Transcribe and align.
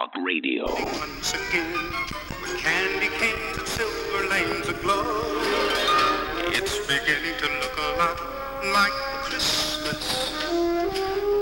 Talk 0.00 0.16
Radio. 0.24 0.64
Once 0.64 1.34
again, 1.34 1.74
with 2.40 2.56
candy 2.56 3.08
canes 3.18 3.58
and 3.58 3.68
silver 3.68 4.28
lanes 4.30 4.66
aglow, 4.66 5.04
it's 6.48 6.78
beginning 6.86 7.36
to 7.38 7.44
look 7.60 7.76
a 7.76 7.98
lot 7.98 8.18
like 8.72 8.92
Christmas. 9.24 10.32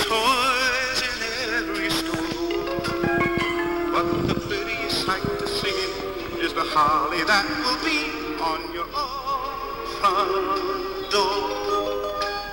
Toys 0.00 1.02
in 1.06 1.18
every 1.54 1.88
store. 1.88 2.16
But 3.92 4.26
the 4.26 4.34
prettiest 4.34 5.06
sight 5.06 5.22
to 5.22 5.46
see 5.46 5.78
is 6.42 6.52
the 6.52 6.64
holly 6.64 7.22
that 7.24 7.46
will 7.62 7.78
be 7.84 8.10
on 8.42 8.74
your 8.74 8.88
front 10.00 11.12
door. 11.12 11.50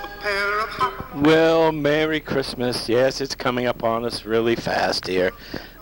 A 0.03 0.21
pair 0.21 0.59
of 0.59 0.69
hot 0.69 1.15
Well, 1.15 1.71
Merry 1.71 2.19
Christmas. 2.19 2.87
Yes, 2.87 3.21
it's 3.21 3.33
coming 3.33 3.65
up 3.65 3.83
on 3.83 4.05
us 4.05 4.23
really 4.23 4.55
fast 4.55 5.07
here. 5.07 5.31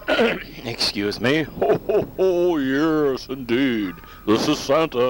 Excuse 0.66 1.22
me. 1.22 1.44
Ho, 1.44 1.78
ho, 1.88 2.08
ho, 2.18 2.58
yes, 2.58 3.28
indeed. 3.28 3.96
This 4.28 4.48
is 4.48 4.60
Santa. 4.60 5.10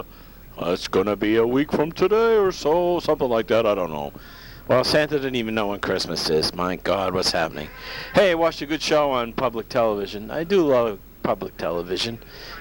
Uh, 0.61 0.71
it's 0.71 0.87
going 0.87 1.07
to 1.07 1.15
be 1.15 1.37
a 1.37 1.47
week 1.47 1.71
from 1.71 1.91
today 1.91 2.37
or 2.37 2.51
so, 2.51 2.99
something 2.99 3.27
like 3.27 3.47
that. 3.47 3.65
I 3.65 3.73
don't 3.73 3.91
know. 3.91 4.13
Well, 4.67 4.83
Santa 4.83 5.15
didn't 5.15 5.35
even 5.35 5.55
know 5.55 5.67
when 5.67 5.79
Christmas 5.79 6.29
is. 6.29 6.53
My 6.53 6.75
God, 6.75 7.13
what's 7.13 7.31
happening? 7.31 7.69
Hey, 8.13 8.31
I 8.31 8.33
watched 8.35 8.61
a 8.61 8.67
good 8.67 8.81
show 8.81 9.09
on 9.11 9.33
public 9.33 9.67
television. 9.67 10.29
I 10.29 10.43
do 10.43 10.67
love 10.67 10.99
public 11.23 11.57
television. 11.57 12.19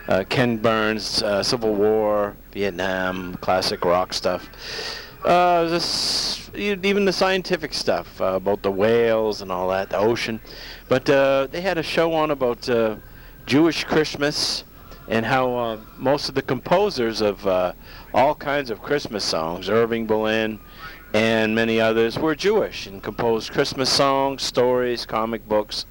Uh, 0.08 0.24
Ken 0.28 0.56
Burns, 0.56 1.22
uh, 1.22 1.42
Civil 1.42 1.74
War, 1.74 2.34
Vietnam, 2.52 3.34
classic 3.36 3.84
rock 3.84 4.14
stuff. 4.14 4.48
Uh, 5.24 5.66
this, 5.66 6.50
even 6.54 7.04
the 7.04 7.12
scientific 7.12 7.72
stuff 7.72 8.20
uh, 8.20 8.24
about 8.34 8.60
the 8.62 8.70
whales 8.70 9.40
and 9.40 9.52
all 9.52 9.68
that, 9.68 9.88
the 9.88 9.96
ocean. 9.96 10.40
But 10.88 11.08
uh, 11.08 11.46
they 11.48 11.60
had 11.60 11.78
a 11.78 11.82
show 11.82 12.12
on 12.12 12.32
about 12.32 12.68
uh, 12.68 12.96
Jewish 13.46 13.84
Christmas 13.84 14.64
and 15.06 15.24
how 15.24 15.54
uh, 15.54 15.78
most 15.96 16.28
of 16.28 16.34
the 16.34 16.42
composers 16.42 17.20
of 17.20 17.46
uh, 17.46 17.72
all 18.12 18.34
kinds 18.34 18.68
of 18.68 18.82
Christmas 18.82 19.24
songs, 19.24 19.68
Irving 19.68 20.06
Berlin 20.06 20.58
and 21.14 21.54
many 21.54 21.80
others, 21.80 22.18
were 22.18 22.34
Jewish 22.34 22.88
and 22.88 23.00
composed 23.00 23.52
Christmas 23.52 23.92
songs, 23.92 24.42
stories, 24.42 25.06
comic 25.06 25.48
books, 25.48 25.86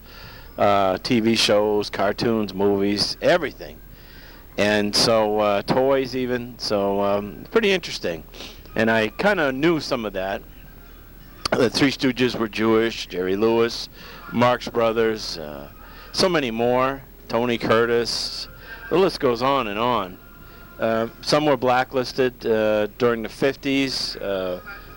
TV 0.57 1.38
shows, 1.38 1.89
cartoons, 1.89 2.53
movies, 2.53 3.16
everything. 3.21 3.79
And 4.57 4.93
so 4.93 5.61
toys 5.67 6.17
even. 6.17 6.59
So 6.59 7.01
um, 7.01 7.45
pretty 7.49 7.71
interesting. 7.71 8.25
And 8.75 8.89
I 8.89 9.09
kind 9.09 9.39
of 9.39 9.53
knew 9.55 9.80
some 9.80 10.05
of 10.05 10.14
that. 10.14 10.41
The 11.52 11.69
Three 11.69 11.91
Stooges 11.91 12.36
were 12.36 12.47
Jewish. 12.47 13.08
Jerry 13.08 13.36
Lewis, 13.36 13.89
Marx 14.31 14.67
Brothers, 14.69 15.38
uh, 15.38 15.69
so 16.13 16.30
many 16.30 16.52
more. 16.52 17.02
Tony 17.28 17.58
Curtis. 17.58 18.47
The 18.89 18.97
list 18.97 19.19
goes 19.19 19.41
on 19.41 19.67
and 19.67 19.80
on. 19.80 20.17
Uh, 20.80 21.08
some 21.22 21.45
were 21.45 21.55
blacklisted 21.55 22.45
uh, 22.45 22.88
during 22.97 23.23
the 23.23 23.30
50s 23.30 24.13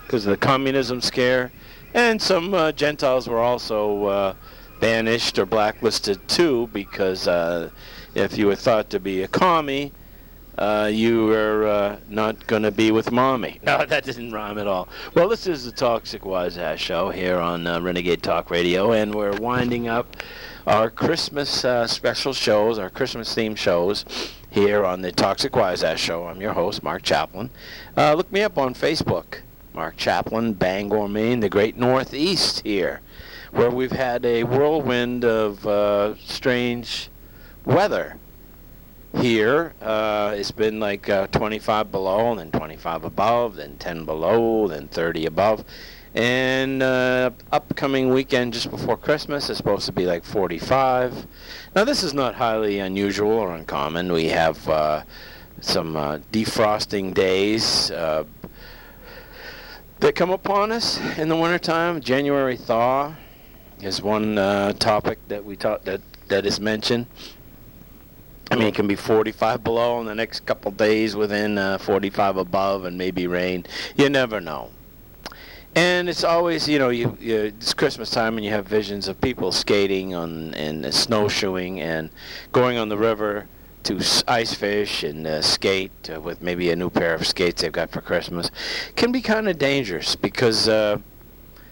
because 0.05 0.25
of 0.25 0.31
the 0.31 0.37
communism 0.37 0.99
scare, 1.01 1.51
and 1.93 2.21
some 2.21 2.53
uh, 2.53 2.71
Gentiles 2.73 3.27
were 3.27 3.39
also 3.39 4.05
uh, 4.05 4.33
banished 4.79 5.39
or 5.39 5.45
blacklisted 5.45 6.27
too 6.27 6.69
because 6.73 7.27
uh, 7.27 7.69
if 8.13 8.37
you 8.37 8.47
were 8.47 8.55
thought 8.55 8.89
to 8.89 8.99
be 8.99 9.23
a 9.23 9.27
commie, 9.27 9.93
uh, 10.57 10.89
you 10.91 11.31
are 11.33 11.67
uh, 11.67 11.99
not 12.09 12.47
going 12.47 12.63
to 12.63 12.71
be 12.71 12.91
with 12.91 13.11
mommy. 13.11 13.59
No, 13.65 13.83
that 13.83 14.03
didn't 14.03 14.31
rhyme 14.31 14.59
at 14.59 14.67
all. 14.67 14.87
Well, 15.15 15.27
this 15.27 15.47
is 15.47 15.65
the 15.65 15.71
Toxic 15.71 16.23
Wise 16.23 16.57
Ass 16.57 16.79
Show 16.79 17.09
here 17.09 17.37
on 17.37 17.65
uh, 17.65 17.81
Renegade 17.81 18.21
Talk 18.21 18.51
Radio, 18.51 18.91
and 18.91 19.13
we're 19.13 19.35
winding 19.37 19.87
up 19.87 20.17
our 20.67 20.91
Christmas 20.91 21.65
uh, 21.65 21.87
special 21.87 22.31
shows, 22.31 22.77
our 22.77 22.91
Christmas 22.91 23.33
themed 23.33 23.57
shows 23.57 24.05
here 24.51 24.85
on 24.85 25.01
the 25.01 25.11
Toxic 25.11 25.55
Wise 25.55 25.83
Ass 25.83 25.99
Show. 25.99 26.27
I'm 26.27 26.39
your 26.39 26.53
host, 26.53 26.83
Mark 26.83 27.01
Chaplin. 27.01 27.49
Uh, 27.97 28.13
look 28.13 28.31
me 28.31 28.41
up 28.41 28.57
on 28.57 28.75
Facebook, 28.75 29.39
Mark 29.73 29.97
Chaplin, 29.97 30.53
Bangor, 30.53 31.09
Maine, 31.09 31.39
the 31.39 31.49
great 31.49 31.75
Northeast 31.75 32.61
here, 32.63 33.01
where 33.51 33.71
we've 33.71 33.91
had 33.91 34.25
a 34.25 34.43
whirlwind 34.43 35.25
of 35.25 36.19
strange 36.19 37.09
weather 37.65 38.17
here 39.17 39.73
uh, 39.81 40.33
it's 40.35 40.51
been 40.51 40.79
like 40.79 41.09
uh, 41.09 41.27
25 41.27 41.91
below 41.91 42.31
and 42.31 42.39
then 42.39 42.51
25 42.51 43.03
above 43.03 43.55
then 43.55 43.77
10 43.77 44.05
below 44.05 44.67
then 44.67 44.87
30 44.87 45.25
above. 45.25 45.65
And 46.13 46.81
uh, 46.81 47.31
upcoming 47.51 48.13
weekend 48.13 48.53
just 48.53 48.71
before 48.71 48.97
christmas 48.97 49.49
is 49.49 49.57
supposed 49.57 49.85
to 49.85 49.91
be 49.91 50.05
like 50.05 50.23
45 50.23 51.27
now 51.75 51.83
this 51.83 52.03
is 52.03 52.13
not 52.13 52.35
highly 52.35 52.79
unusual 52.79 53.31
or 53.31 53.53
uncommon. 53.53 54.09
We 54.13 54.29
have 54.29 54.69
uh, 54.69 55.03
some 55.59 55.97
uh, 55.97 56.19
defrosting 56.31 57.13
days 57.13 57.91
uh, 57.91 58.23
that 59.99 60.15
come 60.15 60.29
upon 60.29 60.71
us 60.71 61.01
in 61.17 61.27
the 61.27 61.35
wintertime. 61.35 61.99
January 61.99 62.55
thaw 62.55 63.13
is 63.81 64.01
one 64.01 64.35
topic 64.79 65.19
that 65.27 65.43
we 65.43 65.57
talk 65.57 65.83
that 65.83 65.99
that 66.29 66.45
is 66.45 66.61
mentioned 66.61 67.07
I 68.51 68.55
mean, 68.55 68.67
it 68.67 68.75
can 68.75 68.87
be 68.87 68.95
45 68.95 69.63
below 69.63 69.99
in 69.99 70.05
the 70.05 70.13
next 70.13 70.45
couple 70.45 70.71
days 70.71 71.15
within 71.15 71.57
uh, 71.57 71.77
45 71.79 72.37
above 72.37 72.85
and 72.85 72.97
maybe 72.97 73.27
rain. 73.27 73.65
You 73.95 74.09
never 74.09 74.39
know. 74.39 74.69
And 75.75 76.07
it's 76.07 76.23
always, 76.23 76.69
you 76.69 76.79
know, 76.79 76.89
you, 76.89 77.17
you 77.19 77.35
it's 77.35 77.73
Christmas 77.73 78.09
time 78.09 78.37
and 78.37 78.45
you 78.45 78.51
have 78.51 78.65
visions 78.65 79.07
of 79.09 79.19
people 79.19 79.51
skating 79.51 80.13
on 80.13 80.53
and 80.53 80.93
snowshoeing 80.93 81.81
and 81.81 82.09
going 82.53 82.77
on 82.77 82.87
the 82.87 82.97
river 82.97 83.47
to 83.83 84.23
ice 84.27 84.53
fish 84.53 85.03
and 85.03 85.27
uh, 85.27 85.41
skate 85.41 85.91
uh, 86.13 86.21
with 86.21 86.41
maybe 86.41 86.71
a 86.71 86.75
new 86.75 86.89
pair 86.89 87.13
of 87.13 87.27
skates 87.27 87.61
they've 87.61 87.71
got 87.71 87.89
for 87.89 88.01
Christmas. 88.01 88.51
Can 88.95 89.11
be 89.11 89.21
kind 89.21 89.49
of 89.49 89.59
dangerous 89.59 90.15
because 90.15 90.69
uh, 90.69 90.97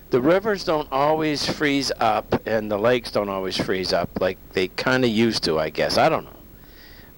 the 0.10 0.22
rivers 0.22 0.66
don't 0.66 0.92
always 0.92 1.50
freeze 1.50 1.92
up 2.00 2.46
and 2.46 2.70
the 2.70 2.78
lakes 2.78 3.10
don't 3.10 3.30
always 3.30 3.58
freeze 3.58 3.94
up 3.94 4.10
like 4.20 4.38
they 4.52 4.68
kind 4.68 5.06
of 5.06 5.12
used 5.12 5.44
to, 5.46 5.60
I 5.60 5.70
guess. 5.70 5.98
I 5.98 6.10
don't 6.10 6.26
know. 6.26 6.43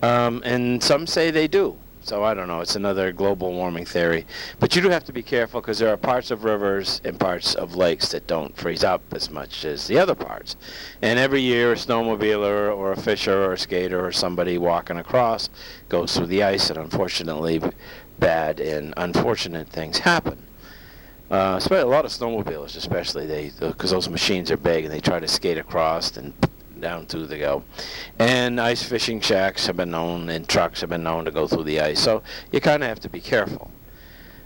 Um, 0.02 0.42
and 0.46 0.82
some 0.84 1.08
say 1.08 1.32
they 1.32 1.48
do. 1.48 1.78
So 2.06 2.24
I 2.24 2.36
don't 2.36 2.48
know. 2.48 2.62
It's 2.62 2.76
another 2.76 3.12
global 3.12 3.52
warming 3.52 3.86
theory. 3.86 4.28
But 4.60 4.76
you 4.76 4.82
do 4.84 4.90
have 4.90 5.06
to 5.06 5.12
be 5.12 5.24
careful 5.24 5.60
because 5.60 5.80
there 5.80 5.90
are 5.92 5.98
parts 5.98 6.30
of 6.30 6.44
rivers 6.44 7.02
and 7.04 7.20
parts 7.20 7.56
of 7.56 7.76
lakes 7.76 8.10
that 8.10 8.28
don't 8.28 8.56
freeze 8.56 8.84
up 8.84 9.02
as 9.12 9.32
much 9.32 9.66
as 9.66 9.88
the 9.88 9.98
other 9.98 10.14
parts. 10.14 10.56
And 11.02 11.18
every 11.18 11.42
year, 11.42 11.72
a 11.72 11.76
snowmobiler 11.76 12.78
or 12.78 12.92
a 12.92 12.96
fisher 12.96 13.46
or 13.46 13.54
a 13.54 13.58
skater 13.58 14.06
or 14.06 14.12
somebody 14.12 14.60
walking 14.60 14.98
across 14.98 15.50
goes 15.90 16.16
through 16.16 16.28
the 16.28 16.44
ice, 16.44 16.70
and 16.70 16.78
unfortunately, 16.78 17.60
bad 18.20 18.60
and 18.60 18.94
unfortunate 18.98 19.68
things 19.70 19.98
happen. 19.98 20.38
Uh, 21.32 21.60
a 21.72 21.86
lot 21.86 22.06
of 22.06 22.12
snowmobilers, 22.12 22.78
especially 22.78 23.26
they, 23.26 23.52
because 23.60 23.90
those 23.90 24.10
machines 24.10 24.52
are 24.52 24.58
big 24.58 24.86
and 24.86 24.94
they 24.94 25.00
try 25.00 25.20
to 25.20 25.28
skate 25.28 25.58
across 25.58 26.18
and 26.18 26.34
down 26.86 27.08
through 27.08 27.26
the 27.26 27.40
go. 27.40 27.64
And 28.20 28.62
ice 28.62 28.84
fishing 28.84 29.20
shacks 29.20 29.66
have 29.66 29.76
been 29.76 29.90
known, 29.90 30.30
and 30.30 30.48
trucks 30.48 30.82
have 30.82 30.90
been 30.92 31.02
known 31.02 31.26
to 31.26 31.32
go 31.32 31.48
through 31.48 31.64
the 31.64 31.82
ice. 31.82 32.00
So 32.00 32.22
you 32.52 32.62
kind 32.62 32.84
of 32.84 32.90
have 32.90 33.00
to 33.00 33.10
be 33.10 33.20
careful. 33.20 33.72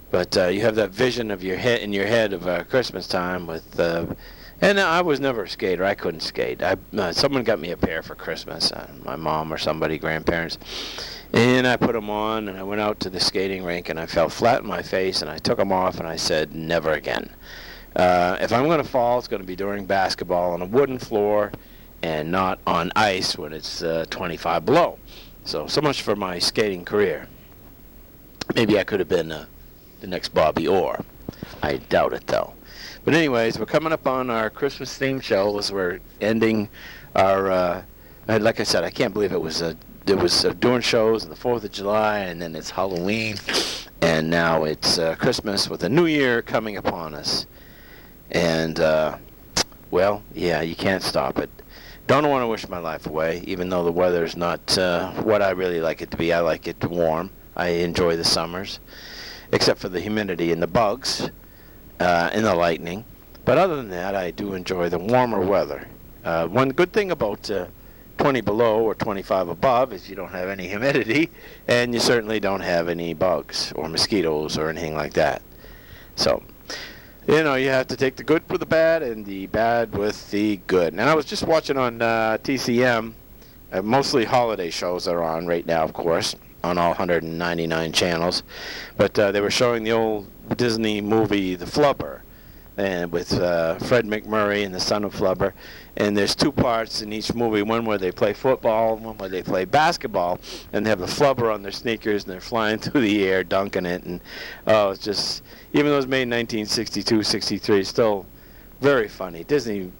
But 0.09 0.37
uh, 0.37 0.47
you 0.47 0.61
have 0.61 0.75
that 0.75 0.91
vision 0.91 1.31
of 1.31 1.43
your 1.43 1.57
head 1.57 1.81
in 1.81 1.91
your 1.91 2.07
head 2.07 2.31
of 2.31 2.47
uh, 2.47 2.63
Christmas 2.63 3.07
time 3.07 3.45
with. 3.45 3.77
Uh, 3.77 4.05
and 4.61 4.79
I 4.79 5.01
was 5.01 5.19
never 5.19 5.43
a 5.43 5.49
skater. 5.49 5.83
I 5.83 5.95
couldn't 5.95 6.21
skate. 6.21 6.61
I, 6.63 6.77
uh, 6.97 7.11
someone 7.11 7.43
got 7.43 7.59
me 7.59 7.71
a 7.71 7.77
pair 7.77 8.01
for 8.01 8.15
Christmas. 8.15 8.71
Uh, 8.71 8.89
my 9.03 9.15
mom 9.15 9.53
or 9.53 9.57
somebody, 9.57 9.97
grandparents. 9.97 10.57
And 11.33 11.67
I 11.67 11.77
put 11.77 11.93
them 11.93 12.09
on, 12.09 12.47
and 12.47 12.57
I 12.57 12.63
went 12.63 12.81
out 12.81 12.99
to 13.01 13.09
the 13.09 13.19
skating 13.19 13.63
rink, 13.63 13.89
and 13.89 13.99
I 13.99 14.05
fell 14.05 14.29
flat 14.29 14.61
in 14.61 14.67
my 14.67 14.81
face, 14.81 15.21
and 15.21 15.29
I 15.29 15.37
took 15.37 15.57
them 15.57 15.71
off, 15.71 15.99
and 15.99 16.07
I 16.07 16.17
said, 16.17 16.55
never 16.55 16.91
again. 16.91 17.29
Uh, 17.95 18.37
if 18.41 18.51
I'm 18.51 18.65
going 18.65 18.83
to 18.83 18.89
fall, 18.89 19.17
it's 19.17 19.29
going 19.29 19.41
to 19.41 19.47
be 19.47 19.55
during 19.55 19.85
basketball 19.85 20.51
on 20.51 20.61
a 20.61 20.65
wooden 20.65 20.99
floor 20.99 21.51
and 22.01 22.31
not 22.31 22.59
on 22.65 22.91
ice 22.95 23.37
when 23.37 23.53
it's 23.53 23.81
uh, 23.81 24.05
25 24.09 24.65
below. 24.65 24.99
So, 25.43 25.67
so 25.67 25.81
much 25.81 26.01
for 26.01 26.15
my 26.15 26.39
skating 26.39 26.85
career. 26.85 27.27
Maybe 28.55 28.79
I 28.79 28.83
could 28.83 28.99
have 28.99 29.09
been 29.09 29.31
uh, 29.31 29.45
the 30.01 30.07
next 30.07 30.29
Bobby 30.29 30.67
Orr. 30.67 31.03
I 31.61 31.77
doubt 31.77 32.13
it, 32.13 32.27
though. 32.27 32.53
But 33.05 33.13
anyways, 33.13 33.57
we're 33.57 33.65
coming 33.65 33.93
up 33.93 34.07
on 34.07 34.29
our 34.29 34.49
Christmas 34.49 34.97
theme 34.97 35.19
show 35.19 35.57
as 35.57 35.71
we're 35.71 35.99
ending 36.21 36.69
our. 37.15 37.51
Uh, 37.51 37.83
like 38.27 38.59
I 38.59 38.63
said, 38.63 38.83
I 38.83 38.91
can't 38.91 39.13
believe 39.13 39.31
it 39.31 39.41
was 39.41 39.61
uh, 39.61 39.73
there 40.05 40.17
was 40.17 40.45
uh, 40.45 40.53
doing 40.53 40.81
shows 40.81 41.23
on 41.23 41.29
the 41.29 41.35
Fourth 41.35 41.63
of 41.63 41.71
July, 41.71 42.19
and 42.19 42.41
then 42.41 42.55
it's 42.55 42.69
Halloween, 42.69 43.37
and 44.01 44.29
now 44.29 44.63
it's 44.63 44.97
uh, 44.97 45.15
Christmas 45.15 45.69
with 45.69 45.83
a 45.83 45.89
New 45.89 46.05
Year 46.05 46.41
coming 46.41 46.77
upon 46.77 47.13
us. 47.13 47.47
And 48.31 48.79
uh, 48.79 49.17
well, 49.91 50.23
yeah, 50.33 50.61
you 50.61 50.75
can't 50.75 51.03
stop 51.03 51.39
it. 51.39 51.49
Don't 52.09 52.27
want 52.27 52.41
to 52.41 52.47
wish 52.47 52.67
my 52.67 52.79
life 52.79 53.05
away, 53.05 53.43
even 53.45 53.69
though 53.69 53.83
the 53.83 53.91
weather 53.91 54.23
is 54.23 54.35
not 54.35 54.75
uh, 54.79 55.11
what 55.21 55.43
I 55.43 55.51
really 55.51 55.79
like 55.79 56.01
it 56.01 56.09
to 56.09 56.17
be. 56.17 56.33
I 56.33 56.39
like 56.39 56.67
it 56.67 56.83
warm. 56.83 57.29
I 57.55 57.67
enjoy 57.67 58.15
the 58.15 58.23
summers, 58.23 58.79
except 59.51 59.79
for 59.79 59.89
the 59.89 60.01
humidity 60.01 60.51
and 60.51 60.59
the 60.59 60.65
bugs 60.65 61.29
uh, 61.99 62.31
and 62.33 62.43
the 62.43 62.55
lightning. 62.55 63.05
But 63.45 63.59
other 63.59 63.75
than 63.75 63.91
that, 63.91 64.15
I 64.15 64.31
do 64.31 64.55
enjoy 64.55 64.89
the 64.89 64.97
warmer 64.97 65.39
weather. 65.39 65.87
Uh, 66.25 66.47
one 66.47 66.69
good 66.69 66.91
thing 66.91 67.11
about 67.11 67.47
uh, 67.51 67.67
20 68.17 68.41
below 68.41 68.79
or 68.79 68.95
25 68.95 69.49
above 69.49 69.93
is 69.93 70.09
you 70.09 70.15
don't 70.15 70.31
have 70.31 70.49
any 70.49 70.67
humidity, 70.67 71.29
and 71.67 71.93
you 71.93 71.99
certainly 71.99 72.39
don't 72.39 72.61
have 72.61 72.89
any 72.89 73.13
bugs 73.13 73.71
or 73.75 73.87
mosquitoes 73.87 74.57
or 74.57 74.67
anything 74.67 74.95
like 74.95 75.13
that. 75.13 75.43
So, 76.15 76.41
you 77.29 77.43
know, 77.43 77.53
you 77.53 77.69
have 77.69 77.87
to 77.87 77.95
take 77.95 78.15
the 78.15 78.23
good 78.23 78.41
with 78.49 78.59
the 78.59 78.65
bad 78.65 79.03
and 79.03 79.23
the 79.23 79.45
bad 79.47 79.95
with 79.95 80.31
the 80.31 80.57
good. 80.65 80.93
And 80.93 81.01
I 81.01 81.13
was 81.13 81.25
just 81.25 81.43
watching 81.43 81.77
on 81.77 82.01
uh, 82.01 82.39
TCM, 82.41 83.13
uh, 83.71 83.81
mostly 83.83 84.25
holiday 84.25 84.71
shows 84.71 85.07
are 85.07 85.21
on 85.21 85.45
right 85.45 85.63
now, 85.63 85.83
of 85.83 85.93
course, 85.93 86.35
on 86.63 86.79
all 86.79 86.89
199 86.89 87.91
channels. 87.91 88.41
But 88.97 89.19
uh, 89.19 89.31
they 89.31 89.41
were 89.41 89.51
showing 89.51 89.83
the 89.83 89.91
old 89.91 90.27
Disney 90.57 91.01
movie, 91.01 91.53
The 91.53 91.65
Flubber, 91.65 92.21
and 92.77 93.11
with 93.11 93.33
uh, 93.33 93.77
Fred 93.77 94.05
MacMurray 94.05 94.65
and 94.65 94.73
the 94.73 94.79
son 94.79 95.03
of 95.03 95.13
Flubber. 95.13 95.53
And 95.97 96.17
there's 96.17 96.33
two 96.33 96.51
parts 96.51 97.03
in 97.03 97.13
each 97.13 97.35
movie: 97.35 97.61
one 97.61 97.85
where 97.85 97.99
they 97.99 98.11
play 98.11 98.33
football, 98.33 98.95
and 98.95 99.05
one 99.05 99.17
where 99.19 99.29
they 99.29 99.43
play 99.43 99.65
basketball, 99.65 100.39
and 100.73 100.83
they 100.83 100.89
have 100.89 100.99
the 100.99 101.05
flubber 101.05 101.53
on 101.53 101.61
their 101.61 101.73
sneakers 101.73 102.23
and 102.23 102.33
they're 102.33 102.41
flying 102.41 102.79
through 102.79 103.01
the 103.01 103.27
air, 103.27 103.43
dunking 103.43 103.85
it, 103.85 104.03
and 104.03 104.19
oh, 104.65 104.89
it's 104.89 105.03
just 105.03 105.43
even 105.73 105.87
though 105.87 105.93
it 105.93 105.97
was 105.97 106.07
made 106.07 106.23
in 106.23 106.29
1962, 106.29 107.23
63, 107.23 107.83
still 107.83 108.25
very 108.81 109.07
funny. 109.07 109.43
Disney 109.43 109.91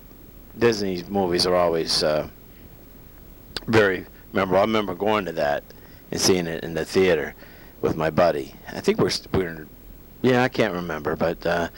Disney 0.57 1.03
movies 1.03 1.45
are 1.45 1.55
always 1.55 2.03
uh, 2.03 2.27
very 3.67 4.05
memorable. 4.33 4.57
I 4.57 4.61
remember 4.61 4.95
going 4.95 5.25
to 5.25 5.31
that 5.33 5.63
and 6.11 6.19
seeing 6.19 6.47
it 6.47 6.63
in 6.63 6.73
the 6.73 6.85
theater 6.85 7.35
with 7.81 7.95
my 7.95 8.09
buddy. 8.09 8.53
I 8.67 8.79
think 8.79 8.99
we're 8.99 9.11
we're 9.33 9.67
yeah, 10.21 10.43
I 10.43 10.49
can't 10.49 10.73
remember, 10.73 11.15
but 11.15 11.45
uh, 11.45 11.69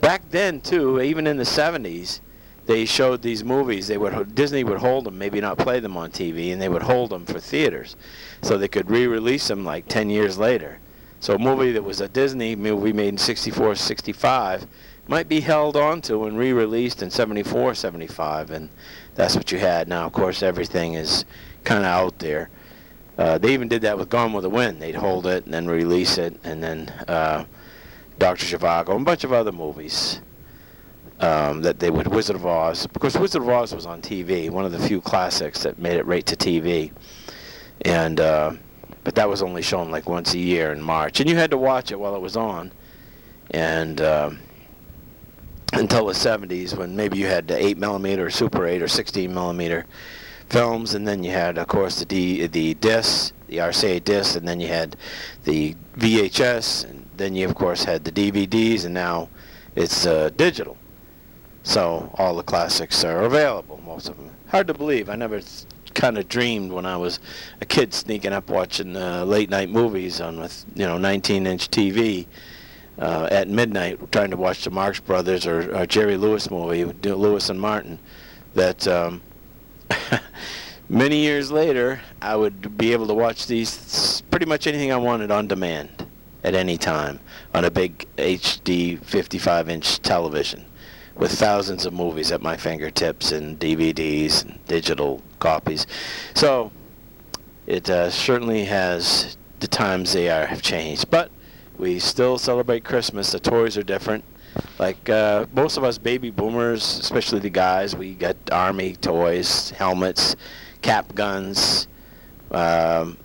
back 0.00 0.22
then 0.30 0.60
too, 0.60 1.00
even 1.00 1.26
in 1.26 1.36
the 1.36 1.42
70s, 1.42 2.20
they 2.64 2.86
showed 2.86 3.20
these 3.20 3.44
movies. 3.44 3.88
They 3.88 3.98
would 3.98 4.34
Disney 4.34 4.64
would 4.64 4.78
hold 4.78 5.04
them, 5.04 5.18
maybe 5.18 5.40
not 5.40 5.58
play 5.58 5.80
them 5.80 5.96
on 5.96 6.10
TV, 6.10 6.52
and 6.52 6.62
they 6.62 6.68
would 6.68 6.82
hold 6.82 7.10
them 7.10 7.26
for 7.26 7.40
theaters, 7.40 7.96
so 8.42 8.56
they 8.56 8.68
could 8.68 8.88
re-release 8.88 9.48
them 9.48 9.64
like 9.64 9.88
10 9.88 10.08
years 10.08 10.38
later. 10.38 10.78
So 11.20 11.34
a 11.34 11.38
movie 11.38 11.72
that 11.72 11.84
was 11.84 12.00
a 12.00 12.08
Disney 12.08 12.56
movie 12.56 12.94
made 12.94 13.08
in 13.08 13.18
64, 13.18 13.74
65 13.74 14.66
might 15.06 15.28
be 15.28 15.40
held 15.40 15.76
onto 15.76 16.24
and 16.24 16.38
re-released 16.38 17.02
in 17.02 17.10
74, 17.10 17.74
75, 17.74 18.50
and 18.50 18.70
that's 19.16 19.36
what 19.36 19.52
you 19.52 19.58
had. 19.58 19.86
Now, 19.86 20.06
of 20.06 20.12
course, 20.12 20.42
everything 20.42 20.94
is 20.94 21.26
kind 21.62 21.80
of 21.80 21.86
out 21.86 22.18
there. 22.20 22.48
Uh, 23.18 23.36
they 23.36 23.52
even 23.52 23.68
did 23.68 23.82
that 23.82 23.98
with 23.98 24.08
Gone 24.08 24.32
with 24.32 24.44
the 24.44 24.50
Wind. 24.50 24.80
They'd 24.80 24.94
hold 24.94 25.26
it 25.26 25.44
and 25.44 25.52
then 25.52 25.66
release 25.66 26.16
it, 26.16 26.40
and 26.42 26.64
then 26.64 26.88
uh, 27.06 27.44
Doctor 28.18 28.46
Zhivago 28.46 28.92
and 28.92 29.02
a 29.02 29.04
bunch 29.04 29.24
of 29.24 29.32
other 29.34 29.52
movies 29.52 30.22
um, 31.20 31.60
that 31.60 31.80
they 31.80 31.90
would 31.90 32.06
Wizard 32.06 32.36
of 32.36 32.46
Oz. 32.46 32.86
Because 32.86 33.18
Wizard 33.18 33.42
of 33.42 33.48
Oz 33.50 33.74
was 33.74 33.84
on 33.84 34.00
TV, 34.00 34.48
one 34.48 34.64
of 34.64 34.72
the 34.72 34.78
few 34.78 35.02
classics 35.02 35.64
that 35.64 35.78
made 35.78 35.98
it 35.98 36.06
right 36.06 36.24
to 36.24 36.36
TV, 36.36 36.92
and 37.82 38.20
uh, 38.20 38.52
but 39.10 39.16
that 39.16 39.28
was 39.28 39.42
only 39.42 39.60
shown 39.60 39.90
like 39.90 40.08
once 40.08 40.34
a 40.34 40.38
year 40.38 40.70
in 40.70 40.80
March, 40.80 41.18
and 41.18 41.28
you 41.28 41.34
had 41.34 41.50
to 41.50 41.58
watch 41.58 41.90
it 41.90 41.98
while 41.98 42.14
it 42.14 42.20
was 42.20 42.36
on, 42.36 42.70
and. 43.50 44.00
Uh, 44.00 44.30
until 45.72 46.06
the 46.06 46.12
70s 46.12 46.76
when 46.76 46.96
maybe 46.96 47.16
you 47.16 47.26
had 47.26 47.46
the 47.46 47.56
8 47.56 47.78
millimeter 47.78 48.26
or 48.26 48.30
Super 48.30 48.66
8 48.66 48.82
or 48.82 48.88
16 48.88 49.32
millimeter 49.32 49.86
films, 50.48 50.94
and 50.94 51.06
then 51.06 51.22
you 51.22 51.30
had, 51.30 51.58
of 51.58 51.68
course, 51.68 52.00
the 52.00 52.04
D, 52.04 52.46
the 52.48 52.74
discs, 52.74 53.32
the 53.46 53.58
RCA 53.58 54.02
discs, 54.02 54.34
and 54.34 54.48
then 54.48 54.58
you 54.58 54.66
had 54.66 54.96
the 55.44 55.76
VHS, 55.96 56.90
and 56.90 57.08
then 57.16 57.36
you, 57.36 57.48
of 57.48 57.54
course, 57.54 57.84
had 57.84 58.04
the 58.04 58.10
DVDs, 58.10 58.84
and 58.84 58.94
now 58.94 59.28
it's 59.76 60.06
uh, 60.06 60.30
digital. 60.36 60.76
So 61.62 62.10
all 62.14 62.34
the 62.34 62.42
classics 62.42 63.04
are 63.04 63.22
available, 63.22 63.80
most 63.86 64.08
of 64.08 64.16
them. 64.16 64.30
Hard 64.48 64.66
to 64.66 64.74
believe. 64.74 65.08
I 65.08 65.14
never 65.14 65.40
kind 65.94 66.18
of 66.18 66.28
dreamed 66.28 66.72
when 66.72 66.86
I 66.86 66.96
was 66.96 67.20
a 67.60 67.64
kid 67.64 67.92
sneaking 67.94 68.32
up 68.32 68.48
watching 68.48 68.96
uh, 68.96 69.24
late 69.24 69.50
night 69.50 69.70
movies 69.70 70.20
on 70.20 70.40
with 70.40 70.64
you 70.74 70.86
know 70.86 70.96
19-inch 70.96 71.70
TV 71.70 72.26
uh, 72.98 73.28
at 73.30 73.48
midnight 73.48 74.12
trying 74.12 74.30
to 74.30 74.36
watch 74.36 74.64
the 74.64 74.70
Marx 74.70 75.00
Brothers 75.00 75.46
or, 75.46 75.74
or 75.76 75.86
Jerry 75.86 76.16
Lewis 76.16 76.50
movie, 76.50 76.84
Lewis 76.84 77.48
and 77.48 77.60
Martin, 77.60 77.98
that 78.54 78.86
um, 78.86 79.22
many 80.88 81.16
years 81.16 81.50
later 81.50 82.00
I 82.20 82.36
would 82.36 82.76
be 82.76 82.92
able 82.92 83.06
to 83.06 83.14
watch 83.14 83.46
these 83.46 84.22
pretty 84.30 84.46
much 84.46 84.66
anything 84.66 84.92
I 84.92 84.96
wanted 84.96 85.30
on 85.30 85.48
demand 85.48 86.06
at 86.44 86.54
any 86.54 86.78
time 86.78 87.20
on 87.54 87.64
a 87.64 87.70
big 87.70 88.06
HD 88.16 88.98
55-inch 88.98 90.00
television 90.00 90.64
with 91.14 91.32
thousands 91.32 91.84
of 91.84 91.92
movies 91.92 92.32
at 92.32 92.40
my 92.40 92.56
fingertips 92.56 93.32
and 93.32 93.58
DVDs 93.58 94.44
and 94.44 94.58
digital 94.66 95.22
copies. 95.40 95.86
So 96.34 96.70
it 97.66 97.90
uh, 97.90 98.10
certainly 98.10 98.64
has 98.64 99.36
the 99.58 99.66
times 99.66 100.12
they 100.12 100.28
are 100.28 100.46
have 100.46 100.62
changed, 100.62 101.10
but 101.10 101.30
we 101.78 101.98
still 101.98 102.38
celebrate 102.38 102.84
Christmas. 102.84 103.32
The 103.32 103.40
toys 103.40 103.76
are 103.76 103.82
different. 103.82 104.24
Like 104.78 105.08
uh, 105.08 105.46
most 105.54 105.76
of 105.76 105.84
us 105.84 105.98
baby 105.98 106.30
boomers, 106.30 106.98
especially 106.98 107.40
the 107.40 107.50
guys, 107.50 107.96
we 107.96 108.14
got 108.14 108.36
army 108.50 108.96
toys, 108.96 109.70
helmets, 109.70 110.36
cap 110.82 111.14
guns. 111.14 111.88
Um, 112.50 113.16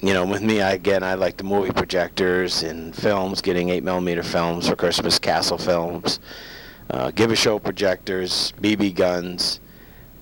you 0.00 0.14
know, 0.14 0.24
with 0.24 0.42
me, 0.42 0.62
I, 0.62 0.72
again, 0.72 1.02
I 1.02 1.14
like 1.14 1.36
the 1.36 1.44
movie 1.44 1.72
projectors 1.72 2.62
and 2.62 2.96
films, 2.96 3.42
getting 3.42 3.68
8 3.68 3.84
millimeter 3.84 4.22
films 4.22 4.68
for 4.68 4.76
Christmas, 4.76 5.18
Castle 5.18 5.58
films, 5.58 6.20
uh, 6.88 7.10
Give 7.10 7.30
a 7.30 7.36
Show 7.36 7.58
projectors, 7.58 8.54
BB 8.62 8.94
guns, 8.94 9.60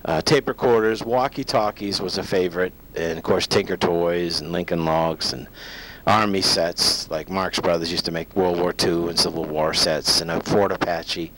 uh, 0.05 0.21
tape 0.21 0.47
recorders, 0.47 1.03
walkie-talkies 1.03 2.01
was 2.01 2.17
a 2.17 2.23
favorite, 2.23 2.73
and 2.95 3.17
of 3.17 3.23
course 3.23 3.47
Tinker 3.47 3.77
Toys 3.77 4.41
and 4.41 4.51
Lincoln 4.51 4.85
Logs 4.85 5.33
and 5.33 5.47
army 6.07 6.41
sets, 6.41 7.09
like 7.11 7.29
Marx 7.29 7.59
Brothers 7.59 7.91
used 7.91 8.05
to 8.05 8.11
make 8.11 8.35
World 8.35 8.59
War 8.59 8.73
II 8.81 9.09
and 9.09 9.19
Civil 9.19 9.45
War 9.45 9.73
sets, 9.73 10.21
and 10.21 10.31
a 10.31 10.41
Fort 10.41 10.71
Apache. 10.71 11.31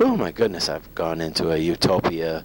Oh 0.00 0.16
my 0.16 0.32
goodness, 0.32 0.68
I've 0.68 0.92
gone 0.94 1.20
into 1.20 1.52
a 1.52 1.56
utopia 1.56 2.44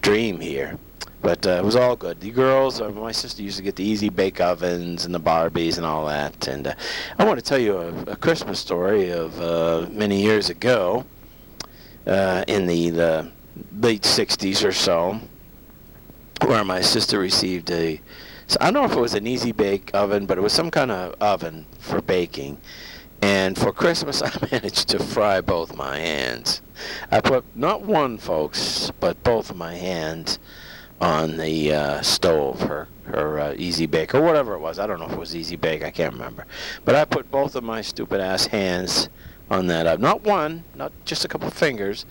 dream 0.00 0.40
here. 0.40 0.78
But 1.20 1.44
uh, 1.46 1.50
it 1.50 1.64
was 1.64 1.74
all 1.74 1.96
good. 1.96 2.20
The 2.20 2.30
girls, 2.30 2.80
uh, 2.80 2.90
my 2.90 3.10
sister 3.10 3.42
used 3.42 3.56
to 3.56 3.62
get 3.64 3.74
the 3.74 3.82
easy 3.82 4.08
bake 4.08 4.40
ovens 4.40 5.04
and 5.04 5.12
the 5.12 5.18
Barbies 5.18 5.76
and 5.76 5.84
all 5.84 6.06
that. 6.06 6.46
And 6.46 6.68
uh, 6.68 6.74
I 7.18 7.24
want 7.24 7.40
to 7.40 7.44
tell 7.44 7.58
you 7.58 7.76
a, 7.76 7.88
a 8.12 8.16
Christmas 8.16 8.60
story 8.60 9.10
of 9.10 9.40
uh, 9.40 9.88
many 9.90 10.22
years 10.22 10.48
ago, 10.48 11.04
uh, 12.06 12.44
in 12.46 12.66
the, 12.66 12.90
the 12.90 13.32
late 13.72 14.02
60s 14.02 14.64
or 14.64 14.72
so, 14.72 15.20
where 16.44 16.64
my 16.64 16.80
sister 16.80 17.18
received 17.18 17.70
a 17.70 18.00
so 18.48 18.56
I 18.62 18.70
don't 18.70 18.82
know 18.82 18.84
if 18.84 18.96
it 18.96 19.00
was 19.00 19.12
an 19.12 19.26
easy 19.26 19.52
bake 19.52 19.90
oven, 19.92 20.24
but 20.24 20.38
it 20.38 20.40
was 20.40 20.54
some 20.54 20.70
kind 20.70 20.90
of 20.90 21.14
oven 21.20 21.66
for 21.78 22.00
baking. 22.00 22.58
And 23.20 23.58
for 23.58 23.72
Christmas, 23.72 24.22
I 24.24 24.32
managed 24.50 24.88
to 24.88 24.98
fry 24.98 25.42
both 25.42 25.76
my 25.76 25.98
hands. 25.98 26.62
I 27.10 27.20
put 27.20 27.44
not 27.54 27.82
one, 27.82 28.16
folks, 28.16 28.90
but 29.00 29.22
both 29.22 29.50
of 29.50 29.56
my 29.56 29.74
hands 29.74 30.38
on 30.98 31.36
the 31.36 31.72
uh, 31.74 32.00
stove, 32.00 32.60
her 32.62 32.88
her 33.04 33.38
uh, 33.38 33.54
easy 33.56 33.86
bake 33.86 34.14
or 34.14 34.22
whatever 34.22 34.54
it 34.54 34.60
was. 34.60 34.78
I 34.78 34.86
don't 34.86 34.98
know 34.98 35.06
if 35.06 35.12
it 35.12 35.18
was 35.18 35.36
easy 35.36 35.56
bake. 35.56 35.82
I 35.82 35.90
can't 35.90 36.14
remember. 36.14 36.46
But 36.86 36.94
I 36.94 37.04
put 37.04 37.30
both 37.30 37.54
of 37.54 37.64
my 37.64 37.82
stupid 37.82 38.20
ass 38.20 38.46
hands 38.46 39.10
on 39.50 39.66
that 39.66 39.86
oven. 39.86 40.00
Not 40.00 40.22
one, 40.22 40.64
not 40.74 40.92
just 41.04 41.24
a 41.24 41.28
couple 41.28 41.50
fingers, 41.50 42.06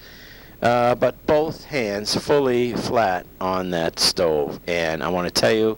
uh, 0.61 0.95
but 0.95 1.25
both 1.25 1.65
hands 1.65 2.15
fully 2.15 2.73
flat 2.73 3.25
on 3.39 3.69
that 3.71 3.99
stove. 3.99 4.59
And 4.67 5.03
I 5.03 5.09
want 5.09 5.33
to 5.33 5.41
tell 5.41 5.53
you 5.53 5.77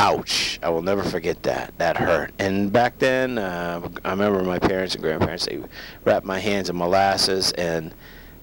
ouch 0.00 0.60
i 0.62 0.68
will 0.68 0.82
never 0.82 1.02
forget 1.02 1.42
that. 1.42 1.76
That 1.78 1.96
hurt. 1.96 2.32
And 2.38 2.72
back 2.72 2.98
then 2.98 3.36
uh, 3.38 3.88
i 4.04 4.10
remember 4.10 4.42
my 4.44 4.58
parents 4.58 4.94
and 4.94 5.02
grandparents 5.02 5.46
they 5.46 5.60
wrapped 6.04 6.24
my 6.24 6.38
hands 6.38 6.70
in 6.70 6.76
molasses 6.76 7.52
and 7.52 7.92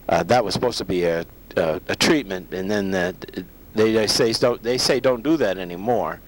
uh, 0.09 0.23
that 0.23 0.43
was 0.43 0.53
supposed 0.53 0.77
to 0.77 0.85
be 0.85 1.03
a, 1.03 1.25
a, 1.55 1.81
a 1.87 1.95
treatment. 1.95 2.53
And 2.53 2.69
then 2.69 2.91
the, 2.91 3.15
they, 3.73 3.91
they 3.91 4.07
say 4.07 4.33
don't 4.33 4.61
they 4.61 4.77
say 4.77 4.99
don't 4.99 5.23
do 5.23 5.37
that 5.37 5.57
anymore. 5.57 6.21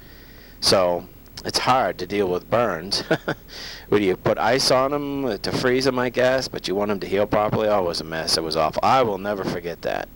So 0.61 1.07
it's 1.47 1.59
hard 1.59 1.97
to 1.97 2.05
deal 2.05 2.27
with 2.27 2.49
burns 2.49 3.03
would 3.89 4.03
you 4.03 4.15
put 4.15 4.37
ice 4.37 4.69
on 4.69 4.91
them 4.91 5.37
to 5.39 5.51
freeze 5.51 5.85
them 5.85 5.97
i 5.97 6.09
guess 6.09 6.47
but 6.47 6.67
you 6.67 6.75
want 6.75 6.89
them 6.89 6.99
to 6.99 7.07
heal 7.07 7.25
properly 7.25 7.67
oh 7.67 7.79
it 7.79 7.87
was 7.87 8.01
a 8.01 8.03
mess 8.03 8.37
it 8.37 8.43
was 8.43 8.55
awful 8.55 8.81
i 8.83 9.01
will 9.01 9.17
never 9.17 9.43
forget 9.43 9.81
that 9.81 10.07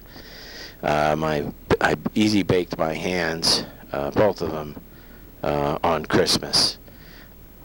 uh, 0.84 1.16
my 1.18 1.46
i 1.80 1.96
easy 2.14 2.44
baked 2.44 2.78
my 2.78 2.94
hands 2.94 3.64
uh, 3.92 4.12
both 4.12 4.42
of 4.42 4.52
them 4.52 4.76
uh, 5.44 5.78
on 5.84 6.06
Christmas. 6.06 6.78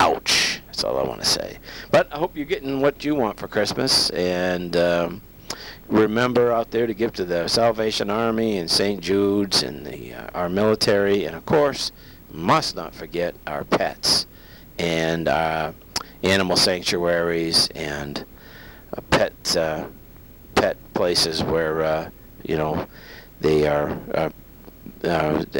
Ouch. 0.00 0.60
That's 0.66 0.84
all 0.84 0.98
I 0.98 1.02
want 1.02 1.20
to 1.22 1.26
say. 1.26 1.58
But 1.90 2.12
I 2.12 2.18
hope 2.18 2.36
you're 2.36 2.44
getting 2.44 2.80
what 2.80 3.04
you 3.04 3.14
want 3.14 3.38
for 3.38 3.48
Christmas. 3.48 4.10
And 4.10 4.76
um, 4.76 5.22
remember 5.88 6.52
out 6.52 6.70
there 6.70 6.86
to 6.86 6.94
give 6.94 7.12
to 7.14 7.24
the 7.24 7.48
Salvation 7.48 8.10
Army 8.10 8.58
and 8.58 8.70
St. 8.70 9.00
Jude's 9.00 9.62
and 9.62 9.86
the, 9.86 10.14
uh, 10.14 10.30
our 10.34 10.48
military. 10.48 11.24
And, 11.24 11.34
of 11.34 11.46
course, 11.46 11.92
must 12.36 12.76
not 12.76 12.94
forget 12.94 13.34
our 13.46 13.64
pets 13.64 14.26
and 14.78 15.26
uh, 15.26 15.72
animal 16.22 16.56
sanctuaries 16.56 17.68
and 17.74 18.24
uh, 18.96 19.00
pet 19.10 19.56
uh, 19.56 19.86
pet 20.54 20.76
places 20.94 21.42
where, 21.42 21.82
uh, 21.82 22.10
you 22.44 22.56
know, 22.56 22.86
they 23.40 23.66
are 23.66 23.98
uh, 24.14 24.30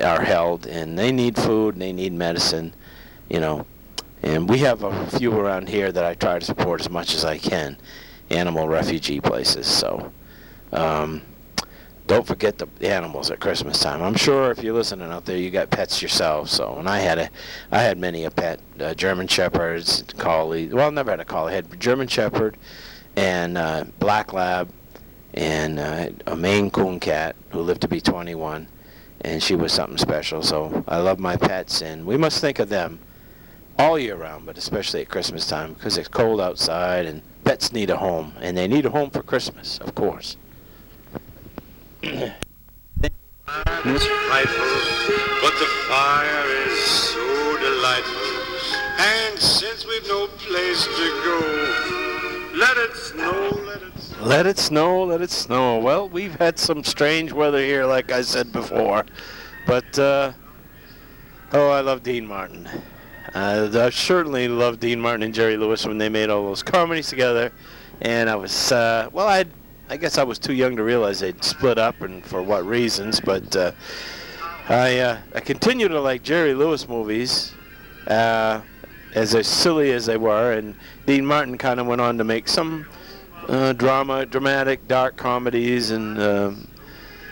are 0.02 0.22
held, 0.22 0.66
and 0.66 0.98
they 0.98 1.12
need 1.12 1.36
food 1.36 1.74
and 1.74 1.82
they 1.82 1.92
need 1.92 2.12
medicine, 2.12 2.72
you 3.28 3.40
know. 3.40 3.66
And 4.22 4.48
we 4.48 4.58
have 4.58 4.82
a 4.82 5.06
few 5.10 5.32
around 5.32 5.68
here 5.68 5.92
that 5.92 6.04
I 6.04 6.14
try 6.14 6.38
to 6.38 6.44
support 6.44 6.80
as 6.80 6.90
much 6.90 7.14
as 7.14 7.24
I 7.24 7.38
can, 7.38 7.76
animal 8.30 8.68
refugee 8.68 9.20
places. 9.20 9.66
So. 9.66 10.12
Um, 10.72 11.22
don't 12.06 12.26
forget 12.26 12.58
the 12.58 12.68
animals 12.88 13.30
at 13.30 13.40
Christmas 13.40 13.80
time. 13.80 14.02
I'm 14.02 14.14
sure 14.14 14.50
if 14.50 14.62
you're 14.62 14.74
listening 14.74 15.10
out 15.10 15.24
there, 15.24 15.36
you 15.36 15.50
got 15.50 15.70
pets 15.70 16.00
yourself. 16.00 16.48
So, 16.48 16.76
and 16.78 16.88
I 16.88 16.98
had 16.98 17.18
a, 17.18 17.30
I 17.72 17.82
had 17.82 17.98
many 17.98 18.24
a 18.24 18.30
pet, 18.30 18.60
uh, 18.78 18.94
German 18.94 19.26
shepherds, 19.26 20.04
collie. 20.16 20.68
Well, 20.68 20.86
I 20.86 20.90
never 20.90 21.10
had 21.10 21.20
a 21.20 21.24
collie. 21.24 21.52
I 21.52 21.56
had 21.56 21.80
German 21.80 22.06
shepherd, 22.06 22.56
and 23.16 23.58
uh, 23.58 23.84
black 23.98 24.32
lab, 24.32 24.70
and 25.34 25.78
uh, 25.78 26.10
a 26.26 26.36
Maine 26.36 26.70
Coon 26.70 27.00
cat 27.00 27.34
who 27.50 27.60
lived 27.60 27.80
to 27.82 27.88
be 27.88 28.00
21, 28.00 28.68
and 29.22 29.42
she 29.42 29.56
was 29.56 29.72
something 29.72 29.98
special. 29.98 30.42
So 30.42 30.84
I 30.86 30.98
love 30.98 31.18
my 31.18 31.36
pets, 31.36 31.82
and 31.82 32.06
we 32.06 32.16
must 32.16 32.40
think 32.40 32.60
of 32.60 32.68
them 32.68 33.00
all 33.78 33.98
year 33.98 34.16
round, 34.16 34.46
but 34.46 34.56
especially 34.56 35.02
at 35.02 35.08
Christmas 35.08 35.46
time 35.48 35.74
because 35.74 35.98
it's 35.98 36.08
cold 36.08 36.40
outside, 36.40 37.04
and 37.04 37.20
pets 37.42 37.72
need 37.72 37.90
a 37.90 37.96
home, 37.96 38.32
and 38.40 38.56
they 38.56 38.68
need 38.68 38.86
a 38.86 38.90
home 38.90 39.10
for 39.10 39.22
Christmas, 39.22 39.78
of 39.78 39.94
course. 39.96 40.36
It's 42.08 44.06
frightful, 44.06 44.66
but 45.42 45.54
the 45.58 45.66
fire 45.88 46.46
is 46.68 46.78
so 46.78 47.58
delightful. 47.58 48.22
And 48.98 49.36
since 49.36 49.84
we've 49.84 50.06
no 50.06 50.28
place 50.28 50.84
to 50.86 51.22
go, 51.24 52.52
let 52.54 52.76
it 52.76 52.94
snow, 52.94 53.48
let 53.66 53.82
it 53.82 53.98
snow. 53.98 54.24
Let 54.24 54.46
it 54.46 54.58
snow, 54.58 55.04
let 55.04 55.20
it 55.20 55.30
snow. 55.30 55.80
Well, 55.80 56.08
we've 56.08 56.36
had 56.36 56.60
some 56.60 56.84
strange 56.84 57.32
weather 57.32 57.58
here, 57.58 57.84
like 57.84 58.12
I 58.12 58.22
said 58.22 58.52
before. 58.52 59.04
But, 59.66 59.98
uh, 59.98 60.32
oh, 61.52 61.70
I 61.70 61.80
love 61.80 62.04
Dean 62.04 62.24
Martin. 62.24 62.68
Uh, 63.34 63.68
I 63.74 63.90
certainly 63.90 64.46
loved 64.46 64.78
Dean 64.78 65.00
Martin 65.00 65.24
and 65.24 65.34
Jerry 65.34 65.56
Lewis 65.56 65.84
when 65.84 65.98
they 65.98 66.08
made 66.08 66.30
all 66.30 66.44
those 66.44 66.62
comedies 66.62 67.08
together. 67.08 67.50
And 68.00 68.30
I 68.30 68.36
was, 68.36 68.70
uh, 68.70 69.08
well, 69.12 69.26
I 69.26 69.46
I 69.88 69.96
guess 69.96 70.18
I 70.18 70.24
was 70.24 70.38
too 70.38 70.52
young 70.52 70.76
to 70.76 70.82
realize 70.82 71.20
they'd 71.20 71.42
split 71.44 71.78
up 71.78 72.00
and 72.00 72.24
for 72.24 72.42
what 72.42 72.66
reasons. 72.66 73.20
But 73.20 73.54
uh, 73.54 73.72
I, 74.68 74.98
uh, 74.98 75.18
I 75.34 75.40
continue 75.40 75.88
to 75.88 76.00
like 76.00 76.22
Jerry 76.22 76.54
Lewis 76.54 76.88
movies. 76.88 77.52
Uh, 78.06 78.60
as 79.16 79.34
as 79.34 79.46
silly 79.46 79.92
as 79.92 80.06
they 80.06 80.18
were, 80.18 80.52
and 80.52 80.74
Dean 81.06 81.24
Martin 81.24 81.56
kind 81.56 81.80
of 81.80 81.86
went 81.86 82.00
on 82.00 82.18
to 82.18 82.24
make 82.24 82.46
some 82.46 82.86
uh, 83.48 83.72
drama, 83.72 84.26
dramatic, 84.26 84.86
dark 84.86 85.16
comedies, 85.16 85.90
and 85.90 86.20
um, 86.20 86.68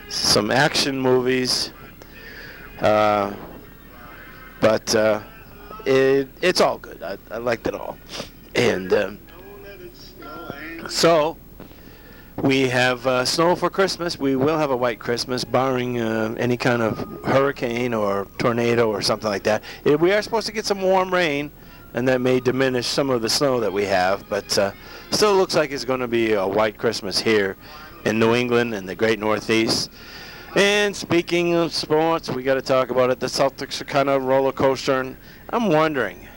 some 0.09 0.49
action 0.49 0.99
movies. 0.99 1.71
Uh, 2.81 3.33
but 4.59 4.93
uh, 4.95 5.21
it, 5.85 6.27
it's 6.41 6.59
all 6.59 6.79
good. 6.79 7.01
I, 7.03 7.17
I 7.29 7.37
liked 7.37 7.67
it 7.67 7.75
all, 7.75 7.97
and 8.55 8.91
um, 8.91 9.19
so 10.89 11.37
we 12.37 12.67
have 12.67 13.07
uh, 13.07 13.25
snow 13.25 13.55
for 13.55 13.69
Christmas. 13.69 14.19
We 14.19 14.35
will 14.35 14.57
have 14.57 14.71
a 14.71 14.75
white 14.75 14.99
Christmas, 14.99 15.43
barring 15.43 15.99
uh, 15.99 16.35
any 16.37 16.57
kind 16.57 16.81
of 16.81 16.97
hurricane 17.23 17.93
or 17.93 18.27
tornado 18.37 18.89
or 18.89 19.01
something 19.01 19.29
like 19.29 19.43
that. 19.43 19.63
It, 19.83 19.99
we 19.99 20.11
are 20.11 20.21
supposed 20.21 20.47
to 20.47 20.53
get 20.53 20.65
some 20.65 20.81
warm 20.81 21.13
rain, 21.13 21.51
and 21.93 22.07
that 22.07 22.21
may 22.21 22.39
diminish 22.39 22.87
some 22.87 23.09
of 23.09 23.21
the 23.21 23.29
snow 23.29 23.59
that 23.61 23.71
we 23.71 23.85
have, 23.85 24.27
but 24.29 24.57
uh, 24.57 24.71
still 25.11 25.35
looks 25.35 25.55
like 25.55 25.71
it's 25.71 25.85
going 25.85 26.01
to 26.01 26.07
be 26.07 26.33
a 26.33 26.45
white 26.45 26.77
Christmas 26.77 27.19
here 27.19 27.55
in 28.05 28.19
New 28.19 28.35
England 28.35 28.73
and 28.73 28.87
the 28.87 28.95
great 28.95 29.19
Northeast. 29.19 29.89
And 30.55 30.95
speaking 30.95 31.53
of 31.55 31.73
sports, 31.73 32.29
we 32.29 32.43
got 32.43 32.55
to 32.55 32.61
talk 32.61 32.89
about 32.89 33.09
it. 33.09 33.19
The 33.19 33.27
Celtics 33.27 33.81
are 33.81 33.85
kind 33.85 34.09
of 34.09 34.23
roller 34.23 34.51
coastering. 34.51 35.17
I'm 35.49 35.69
wondering. 35.69 36.27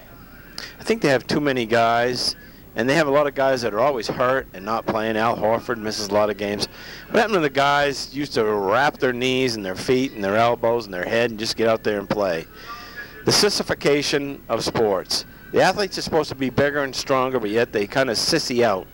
I 0.80 0.84
think 0.84 1.02
they 1.02 1.08
have 1.08 1.26
too 1.26 1.40
many 1.40 1.66
guys 1.66 2.34
and 2.78 2.88
they 2.88 2.94
have 2.94 3.08
a 3.08 3.10
lot 3.10 3.26
of 3.26 3.34
guys 3.34 3.60
that 3.62 3.74
are 3.74 3.80
always 3.80 4.06
hurt 4.06 4.46
and 4.54 4.64
not 4.64 4.86
playing. 4.86 5.16
Al 5.16 5.36
Horford 5.36 5.78
misses 5.78 6.06
a 6.06 6.14
lot 6.14 6.30
of 6.30 6.36
games. 6.36 6.68
What 7.10 7.18
happened 7.18 7.34
to 7.34 7.40
the 7.40 7.50
guys 7.50 8.14
used 8.14 8.34
to 8.34 8.44
wrap 8.44 8.98
their 8.98 9.12
knees 9.12 9.56
and 9.56 9.66
their 9.66 9.74
feet 9.74 10.12
and 10.12 10.22
their 10.22 10.36
elbows 10.36 10.84
and 10.84 10.94
their 10.94 11.04
head 11.04 11.30
and 11.30 11.40
just 11.40 11.56
get 11.56 11.68
out 11.68 11.82
there 11.82 11.98
and 11.98 12.08
play? 12.08 12.46
The 13.24 13.32
sissification 13.32 14.40
of 14.48 14.62
sports. 14.62 15.24
The 15.50 15.60
athletes 15.60 15.98
are 15.98 16.02
supposed 16.02 16.28
to 16.28 16.36
be 16.36 16.50
bigger 16.50 16.84
and 16.84 16.94
stronger, 16.94 17.40
but 17.40 17.50
yet 17.50 17.72
they 17.72 17.88
kind 17.88 18.10
of 18.10 18.16
sissy 18.16 18.62
out. 18.62 18.86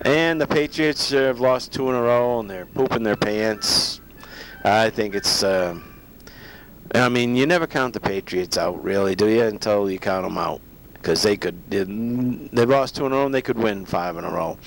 And 0.00 0.40
the 0.40 0.46
Patriots 0.46 1.10
have 1.10 1.40
lost 1.40 1.74
two 1.74 1.90
in 1.90 1.94
a 1.94 2.00
row, 2.00 2.40
and 2.40 2.48
they're 2.48 2.64
pooping 2.64 3.02
their 3.02 3.16
pants. 3.16 4.00
I 4.64 4.88
think 4.88 5.14
it's. 5.14 5.42
Uh, 5.42 5.78
I 6.94 7.10
mean, 7.10 7.36
you 7.36 7.44
never 7.44 7.66
count 7.66 7.92
the 7.92 8.00
Patriots 8.00 8.56
out, 8.56 8.82
really, 8.82 9.14
do 9.14 9.26
you? 9.26 9.42
Until 9.42 9.90
you 9.90 9.98
count 9.98 10.24
them 10.24 10.38
out 10.38 10.62
because 11.00 11.22
they 11.22 11.36
could 11.36 11.58
they 11.70 11.84
lost 12.64 12.96
two 12.96 13.06
in 13.06 13.12
a 13.12 13.16
row 13.16 13.26
and 13.26 13.34
they 13.34 13.42
could 13.42 13.58
win 13.58 13.86
five 13.86 14.16
in 14.16 14.24
a 14.24 14.30
row. 14.30 14.58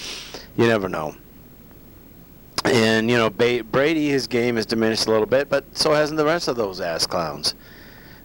You 0.57 0.67
never 0.67 0.89
know. 0.89 1.15
And 2.65 3.09
you 3.09 3.17
know 3.17 3.29
Brady, 3.29 4.09
his 4.09 4.27
game 4.27 4.55
has 4.55 4.65
diminished 4.65 5.07
a 5.07 5.11
little 5.11 5.25
bit, 5.25 5.49
but 5.49 5.65
so 5.77 5.93
hasn't 5.93 6.17
the 6.17 6.25
rest 6.25 6.47
of 6.47 6.55
those 6.55 6.79
ass 6.79 7.05
clowns. 7.05 7.55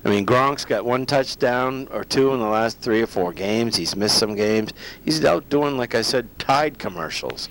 I 0.04 0.08
mean, 0.08 0.24
Gronk's 0.24 0.64
got 0.64 0.84
one 0.84 1.04
touchdown 1.04 1.88
or 1.90 2.04
two 2.04 2.32
in 2.32 2.38
the 2.38 2.46
last 2.46 2.78
three 2.78 3.02
or 3.02 3.08
four 3.08 3.32
games. 3.32 3.74
He's 3.74 3.96
missed 3.96 4.18
some 4.18 4.36
games. 4.36 4.72
He's 5.04 5.24
out 5.24 5.48
doing, 5.48 5.76
like 5.76 5.96
I 5.96 6.02
said, 6.02 6.38
Tide 6.38 6.78
commercials. 6.78 7.48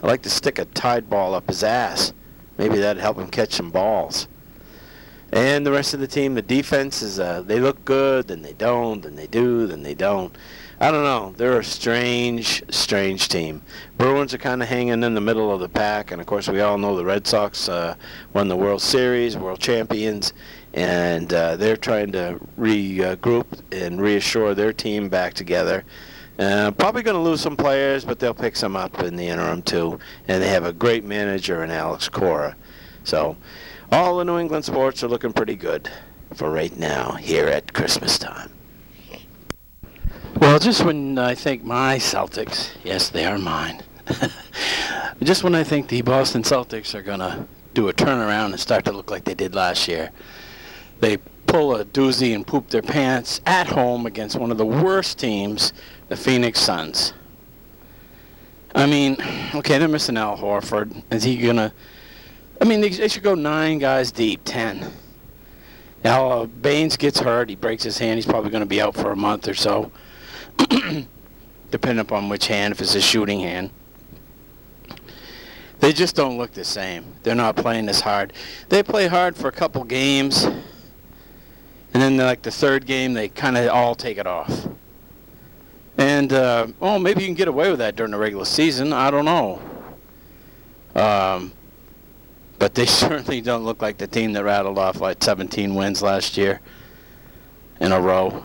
I 0.00 0.06
like 0.06 0.22
to 0.22 0.30
stick 0.30 0.60
a 0.60 0.64
Tide 0.66 1.10
ball 1.10 1.34
up 1.34 1.48
his 1.48 1.64
ass. 1.64 2.12
Maybe 2.56 2.78
that'd 2.78 3.02
help 3.02 3.18
him 3.18 3.26
catch 3.26 3.52
some 3.52 3.70
balls. 3.70 4.28
And 5.32 5.66
the 5.66 5.72
rest 5.72 5.92
of 5.92 6.00
the 6.00 6.06
team, 6.06 6.34
the 6.34 6.42
defense 6.42 7.02
is 7.02 7.20
uh, 7.20 7.42
they 7.42 7.60
look 7.60 7.84
good, 7.84 8.28
then 8.28 8.40
they 8.42 8.54
don't, 8.54 9.02
then 9.02 9.14
they 9.14 9.26
do, 9.26 9.66
then 9.66 9.82
they 9.82 9.94
don't. 9.94 10.34
I 10.80 10.90
don't 10.90 11.02
know. 11.02 11.34
They're 11.36 11.58
a 11.58 11.64
strange, 11.64 12.62
strange 12.70 13.28
team. 13.28 13.62
Bruins 13.98 14.32
are 14.32 14.38
kind 14.38 14.62
of 14.62 14.68
hanging 14.68 15.02
in 15.02 15.14
the 15.14 15.20
middle 15.20 15.52
of 15.52 15.60
the 15.60 15.68
pack, 15.68 16.12
and 16.12 16.20
of 16.20 16.26
course 16.26 16.48
we 16.48 16.60
all 16.60 16.78
know 16.78 16.96
the 16.96 17.04
Red 17.04 17.26
Sox 17.26 17.68
uh, 17.68 17.96
won 18.32 18.48
the 18.48 18.56
World 18.56 18.80
Series, 18.80 19.36
world 19.36 19.58
champions, 19.58 20.32
and 20.74 21.32
uh, 21.34 21.56
they're 21.56 21.76
trying 21.76 22.12
to 22.12 22.38
regroup 22.58 23.46
and 23.72 24.00
reassure 24.00 24.54
their 24.54 24.72
team 24.72 25.08
back 25.08 25.34
together. 25.34 25.84
Uh, 26.38 26.70
probably 26.70 27.02
going 27.02 27.16
to 27.16 27.20
lose 27.20 27.40
some 27.40 27.56
players, 27.56 28.04
but 28.04 28.20
they'll 28.20 28.32
pick 28.32 28.54
some 28.54 28.76
up 28.76 29.02
in 29.02 29.16
the 29.16 29.26
interim 29.26 29.60
too. 29.60 29.98
And 30.28 30.40
they 30.40 30.48
have 30.48 30.64
a 30.64 30.72
great 30.72 31.04
manager 31.04 31.64
in 31.64 31.70
Alex 31.72 32.08
Cora. 32.08 32.54
So 33.02 33.36
all 33.90 34.18
the 34.18 34.24
New 34.24 34.38
England 34.38 34.64
sports 34.64 35.02
are 35.02 35.08
looking 35.08 35.32
pretty 35.32 35.56
good 35.56 35.90
for 36.34 36.50
right 36.50 36.76
now 36.76 37.12
here 37.12 37.46
at 37.46 37.72
Christmas 37.72 38.18
time. 38.18 38.52
Well, 40.36 40.58
just 40.58 40.84
when 40.84 41.18
I 41.18 41.34
think 41.34 41.64
my 41.64 41.96
Celtics, 41.96 42.70
yes, 42.84 43.08
they 43.08 43.24
are 43.24 43.38
mine. 43.38 43.82
just 45.22 45.42
when 45.42 45.54
I 45.54 45.64
think 45.64 45.88
the 45.88 46.02
Boston 46.02 46.42
Celtics 46.42 46.94
are 46.94 47.02
going 47.02 47.18
to 47.18 47.46
do 47.74 47.88
a 47.88 47.92
turnaround 47.92 48.46
and 48.46 48.60
start 48.60 48.84
to 48.84 48.92
look 48.92 49.10
like 49.10 49.24
they 49.24 49.34
did 49.34 49.54
last 49.54 49.88
year, 49.88 50.10
they 51.00 51.16
pull 51.46 51.74
a 51.76 51.84
doozy 51.84 52.34
and 52.34 52.46
poop 52.46 52.68
their 52.68 52.82
pants 52.82 53.40
at 53.46 53.66
home 53.66 54.06
against 54.06 54.36
one 54.36 54.50
of 54.50 54.58
the 54.58 54.66
worst 54.66 55.18
teams, 55.18 55.72
the 56.08 56.16
Phoenix 56.16 56.60
Suns. 56.60 57.14
I 58.74 58.86
mean, 58.86 59.16
okay, 59.54 59.78
they're 59.78 59.88
missing 59.88 60.16
Al 60.16 60.36
Horford. 60.36 61.02
Is 61.10 61.24
he 61.24 61.36
going 61.38 61.56
to 61.56 61.72
I 62.60 62.64
mean, 62.64 62.80
they, 62.80 62.88
they 62.88 63.08
should 63.08 63.22
go 63.22 63.34
nine 63.34 63.78
guys 63.78 64.10
deep, 64.10 64.40
ten. 64.44 64.92
Now, 66.04 66.30
uh, 66.30 66.46
Baynes 66.46 66.96
gets 66.96 67.20
hurt. 67.20 67.48
He 67.48 67.56
breaks 67.56 67.82
his 67.82 67.98
hand. 67.98 68.16
He's 68.16 68.26
probably 68.26 68.50
going 68.50 68.62
to 68.62 68.66
be 68.66 68.80
out 68.80 68.94
for 68.94 69.10
a 69.10 69.16
month 69.16 69.48
or 69.48 69.54
so, 69.54 69.90
depending 71.70 71.98
upon 71.98 72.28
which 72.28 72.46
hand, 72.46 72.72
if 72.72 72.80
it's 72.80 72.94
a 72.94 73.00
shooting 73.00 73.40
hand. 73.40 73.70
They 75.80 75.92
just 75.92 76.16
don't 76.16 76.38
look 76.38 76.52
the 76.52 76.64
same. 76.64 77.04
They're 77.22 77.36
not 77.36 77.56
playing 77.56 77.88
as 77.88 78.00
hard. 78.00 78.32
They 78.68 78.82
play 78.82 79.06
hard 79.06 79.36
for 79.36 79.48
a 79.48 79.52
couple 79.52 79.84
games, 79.84 80.44
and 80.44 80.62
then 81.92 82.16
like 82.16 82.42
the 82.42 82.50
third 82.50 82.84
game, 82.84 83.12
they 83.12 83.28
kind 83.28 83.56
of 83.56 83.68
all 83.68 83.94
take 83.94 84.18
it 84.18 84.26
off. 84.26 84.66
And 85.96 86.32
uh, 86.32 86.68
oh, 86.80 86.98
maybe 86.98 87.22
you 87.22 87.26
can 87.26 87.34
get 87.34 87.48
away 87.48 87.70
with 87.70 87.78
that 87.78 87.96
during 87.96 88.12
the 88.12 88.18
regular 88.18 88.44
season. 88.44 88.92
I 88.92 89.10
don't 89.10 89.24
know. 89.24 89.60
Um, 90.94 91.52
but 92.58 92.74
they 92.74 92.86
certainly 92.86 93.40
don't 93.40 93.64
look 93.64 93.82
like 93.82 93.98
the 93.98 94.06
team 94.06 94.32
that 94.32 94.44
rattled 94.44 94.78
off 94.78 95.00
like 95.00 95.22
17 95.22 95.74
wins 95.74 96.02
last 96.02 96.36
year 96.36 96.60
in 97.80 97.92
a 97.92 98.00
row 98.00 98.44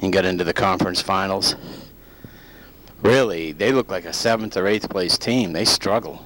and 0.00 0.12
got 0.12 0.24
into 0.24 0.44
the 0.44 0.52
conference 0.52 1.00
finals. 1.00 1.54
Really, 3.02 3.52
they 3.52 3.72
look 3.72 3.90
like 3.90 4.04
a 4.04 4.12
seventh 4.12 4.56
or 4.56 4.66
eighth 4.66 4.88
place 4.88 5.18
team. 5.18 5.52
They 5.52 5.64
struggle. 5.64 6.24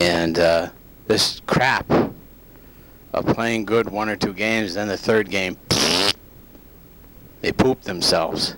And 0.00 0.38
uh, 0.38 0.70
this 1.06 1.40
crap 1.46 1.90
of 1.90 3.26
playing 3.26 3.66
good 3.66 3.90
one 3.90 4.08
or 4.08 4.16
two 4.16 4.32
games, 4.32 4.74
then 4.74 4.88
the 4.88 4.96
third 4.96 5.30
game, 5.30 5.56
they 7.40 7.52
poop 7.52 7.82
themselves. 7.82 8.56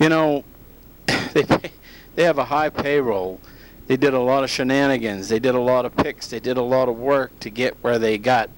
You 0.00 0.08
know, 0.08 0.44
they 1.32 1.44
pay, 1.44 1.70
they 2.16 2.24
have 2.24 2.38
a 2.38 2.44
high 2.44 2.70
payroll 2.70 3.40
they 3.86 3.96
did 3.96 4.14
a 4.14 4.20
lot 4.20 4.44
of 4.44 4.50
shenanigans. 4.50 5.28
They 5.28 5.38
did 5.38 5.54
a 5.54 5.60
lot 5.60 5.84
of 5.84 5.94
picks. 5.96 6.28
They 6.28 6.40
did 6.40 6.56
a 6.56 6.62
lot 6.62 6.88
of 6.88 6.96
work 6.96 7.38
to 7.40 7.50
get 7.50 7.76
where 7.82 7.98
they 7.98 8.16
got, 8.18 8.48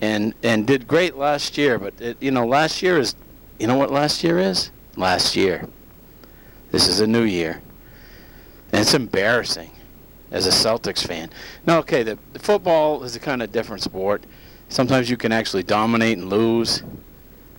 and 0.00 0.34
and 0.42 0.66
did 0.66 0.86
great 0.86 1.16
last 1.16 1.58
year. 1.58 1.78
But 1.78 1.94
it, 2.00 2.16
you 2.20 2.30
know, 2.30 2.46
last 2.46 2.82
year 2.82 2.98
is, 2.98 3.14
you 3.58 3.66
know 3.66 3.76
what 3.76 3.90
last 3.90 4.22
year 4.22 4.38
is? 4.38 4.70
Last 4.96 5.36
year. 5.36 5.68
This 6.70 6.88
is 6.88 7.00
a 7.00 7.06
new 7.06 7.22
year, 7.22 7.60
and 8.72 8.82
it's 8.82 8.94
embarrassing 8.94 9.70
as 10.30 10.46
a 10.46 10.50
Celtics 10.50 11.06
fan. 11.06 11.30
Now, 11.66 11.78
okay, 11.78 12.02
the, 12.02 12.18
the 12.32 12.38
football 12.38 13.02
is 13.04 13.16
a 13.16 13.20
kind 13.20 13.42
of 13.42 13.52
different 13.52 13.82
sport. 13.82 14.24
Sometimes 14.68 15.08
you 15.08 15.16
can 15.16 15.32
actually 15.32 15.62
dominate 15.62 16.18
and 16.18 16.28
lose. 16.28 16.82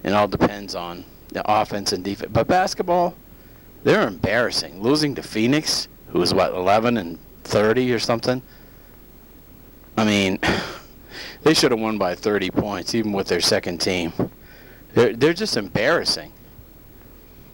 It 0.03 0.13
all 0.13 0.27
depends 0.27 0.75
on 0.75 1.05
the 1.29 1.41
offense 1.49 1.93
and 1.93 2.03
defense. 2.03 2.31
But 2.33 2.47
basketball, 2.47 3.15
they're 3.83 4.07
embarrassing. 4.07 4.81
Losing 4.81 5.15
to 5.15 5.23
Phoenix 5.23 5.87
who 6.09 6.19
was 6.19 6.33
what 6.33 6.53
11 6.53 6.97
and 6.97 7.19
30 7.43 7.93
or 7.93 7.99
something. 7.99 8.41
I 9.97 10.05
mean, 10.05 10.39
they 11.43 11.53
should 11.53 11.71
have 11.71 11.79
won 11.79 11.97
by 11.97 12.15
30 12.15 12.51
points, 12.51 12.93
even 12.93 13.13
with 13.13 13.27
their 13.27 13.41
second 13.41 13.79
team. 13.79 14.13
They're 14.93 15.13
they're 15.13 15.33
just 15.33 15.57
embarrassing. 15.57 16.33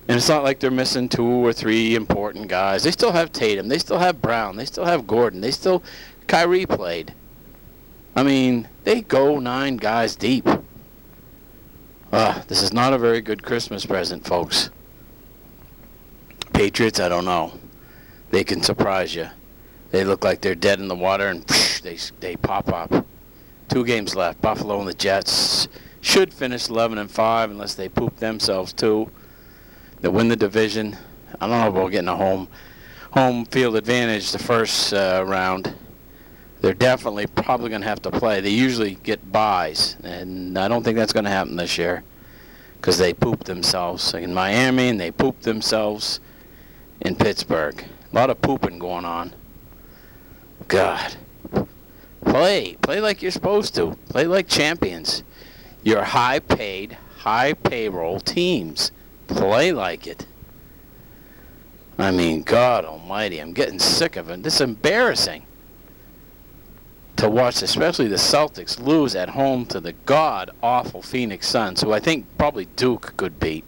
And 0.08 0.18
it's 0.18 0.28
not 0.28 0.44
like 0.44 0.60
they're 0.60 0.72
missing 0.72 1.08
two 1.08 1.26
or 1.26 1.54
three 1.54 1.96
important 1.96 2.50
guys. 2.50 2.84
They 2.84 2.92
still 2.92 3.14
have 3.14 3.32
Tatum. 3.32 3.70
They 3.70 3.78
still 3.78 4.00
have 4.00 4.22
Brown. 4.22 4.58
They 4.58 4.66
still 4.66 4.84
have 4.84 5.08
Gordon. 5.08 5.40
They 5.40 5.52
still 5.52 5.82
Kyrie 6.28 6.66
played. 6.66 7.14
I 8.14 8.24
mean, 8.24 8.68
they 8.84 9.02
go 9.02 9.40
nine 9.40 9.78
guys 9.78 10.16
deep. 10.16 10.48
Uh, 12.12 12.42
this 12.48 12.62
is 12.62 12.74
not 12.74 12.94
a 12.94 12.98
very 12.98 13.22
good 13.22 13.44
Christmas 13.44 13.86
present, 13.86 14.26
folks. 14.26 14.70
Patriots, 16.54 17.00
I 17.00 17.10
don't 17.10 17.26
know 17.26 17.54
they 18.34 18.44
can 18.44 18.64
surprise 18.64 19.14
you. 19.14 19.30
They 19.92 20.04
look 20.04 20.24
like 20.24 20.42
they're 20.42 20.56
dead 20.56 20.80
in 20.80 20.88
the 20.88 20.96
water, 20.96 21.28
and 21.28 21.46
psh, 21.46 21.82
they 21.82 22.00
they 22.20 22.36
pop 22.36 22.68
up. 22.74 23.06
Two 23.70 23.86
games 23.86 24.16
left. 24.16 24.42
Buffalo 24.42 24.80
and 24.80 24.88
the 24.88 24.94
Jets 24.96 25.68
should 26.02 26.34
finish 26.34 26.68
11 26.68 26.98
and 26.98 27.10
5 27.10 27.52
unless 27.52 27.76
they 27.76 27.88
poop 27.88 28.18
themselves 28.18 28.74
too. 28.74 29.10
They 30.02 30.10
win 30.10 30.30
the 30.30 30.36
division. 30.36 30.98
I 31.40 31.48
don't 31.48 31.60
know 31.60 31.68
about 31.68 31.92
getting 31.92 32.10
a 32.10 32.18
home 32.18 32.48
home 33.12 33.46
field 33.46 33.76
advantage 33.76 34.32
the 34.32 34.40
first 34.40 34.94
uh, 34.94 35.24
round. 35.28 35.76
They're 36.62 36.74
definitely 36.74 37.28
probably 37.28 37.70
going 37.70 37.82
to 37.82 37.88
have 37.88 38.02
to 38.02 38.12
play. 38.12 38.42
They 38.42 38.50
usually 38.50 38.96
get 38.96 39.32
buys, 39.32 39.96
and 40.04 40.58
I 40.58 40.68
don't 40.68 40.82
think 40.82 40.98
that's 40.98 41.14
going 41.14 41.26
to 41.26 41.30
happen 41.30 41.56
this 41.56 41.78
year 41.78 42.04
because 42.82 42.98
they 42.98 43.14
poop 43.14 43.44
themselves 43.44 44.12
in 44.16 44.34
Miami 44.34 44.90
and 44.90 45.00
they 45.00 45.12
poop 45.12 45.42
themselves 45.42 46.20
in 47.02 47.16
Pittsburgh. 47.16 47.86
A 48.14 48.16
lot 48.16 48.30
of 48.30 48.42
pooping 48.42 48.78
going 48.78 49.06
on. 49.06 49.34
God. 50.68 51.16
Play. 52.24 52.78
Play 52.82 53.02
like 53.02 53.24
you're 53.24 53.32
supposed 53.32 53.74
to. 53.76 53.98
Play 54.10 54.28
like 54.28 54.48
champions. 54.48 55.24
You're 55.82 56.04
high 56.04 56.40
paid, 56.40 56.96
high 57.18 57.54
payroll 57.54 58.20
teams. 58.20 58.92
Play 59.28 59.72
like 59.72 60.06
it. 60.06 60.28
I 61.98 62.12
mean, 62.12 62.44
God 62.44 62.86
almighty, 62.86 63.40
I'm 63.40 63.54
getting 63.54 63.80
sick 63.80 64.16
of 64.16 64.30
it. 64.30 64.44
This 64.44 64.56
is 64.56 64.62
embarrassing 64.62 65.44
to 67.18 67.30
watch, 67.30 67.62
especially 67.62 68.08
the 68.08 68.16
Celtics, 68.16 68.80
lose 68.80 69.16
at 69.16 69.30
home 69.30 69.66
to 69.68 69.80
the 69.80 69.94
god 70.06 70.52
awful 70.62 71.02
Phoenix 71.02 71.48
Suns, 71.48 71.82
who 71.82 71.94
I 71.94 72.00
think 72.00 72.26
probably 72.38 72.66
Duke 72.76 73.14
could 73.18 73.40
beat. 73.40 73.64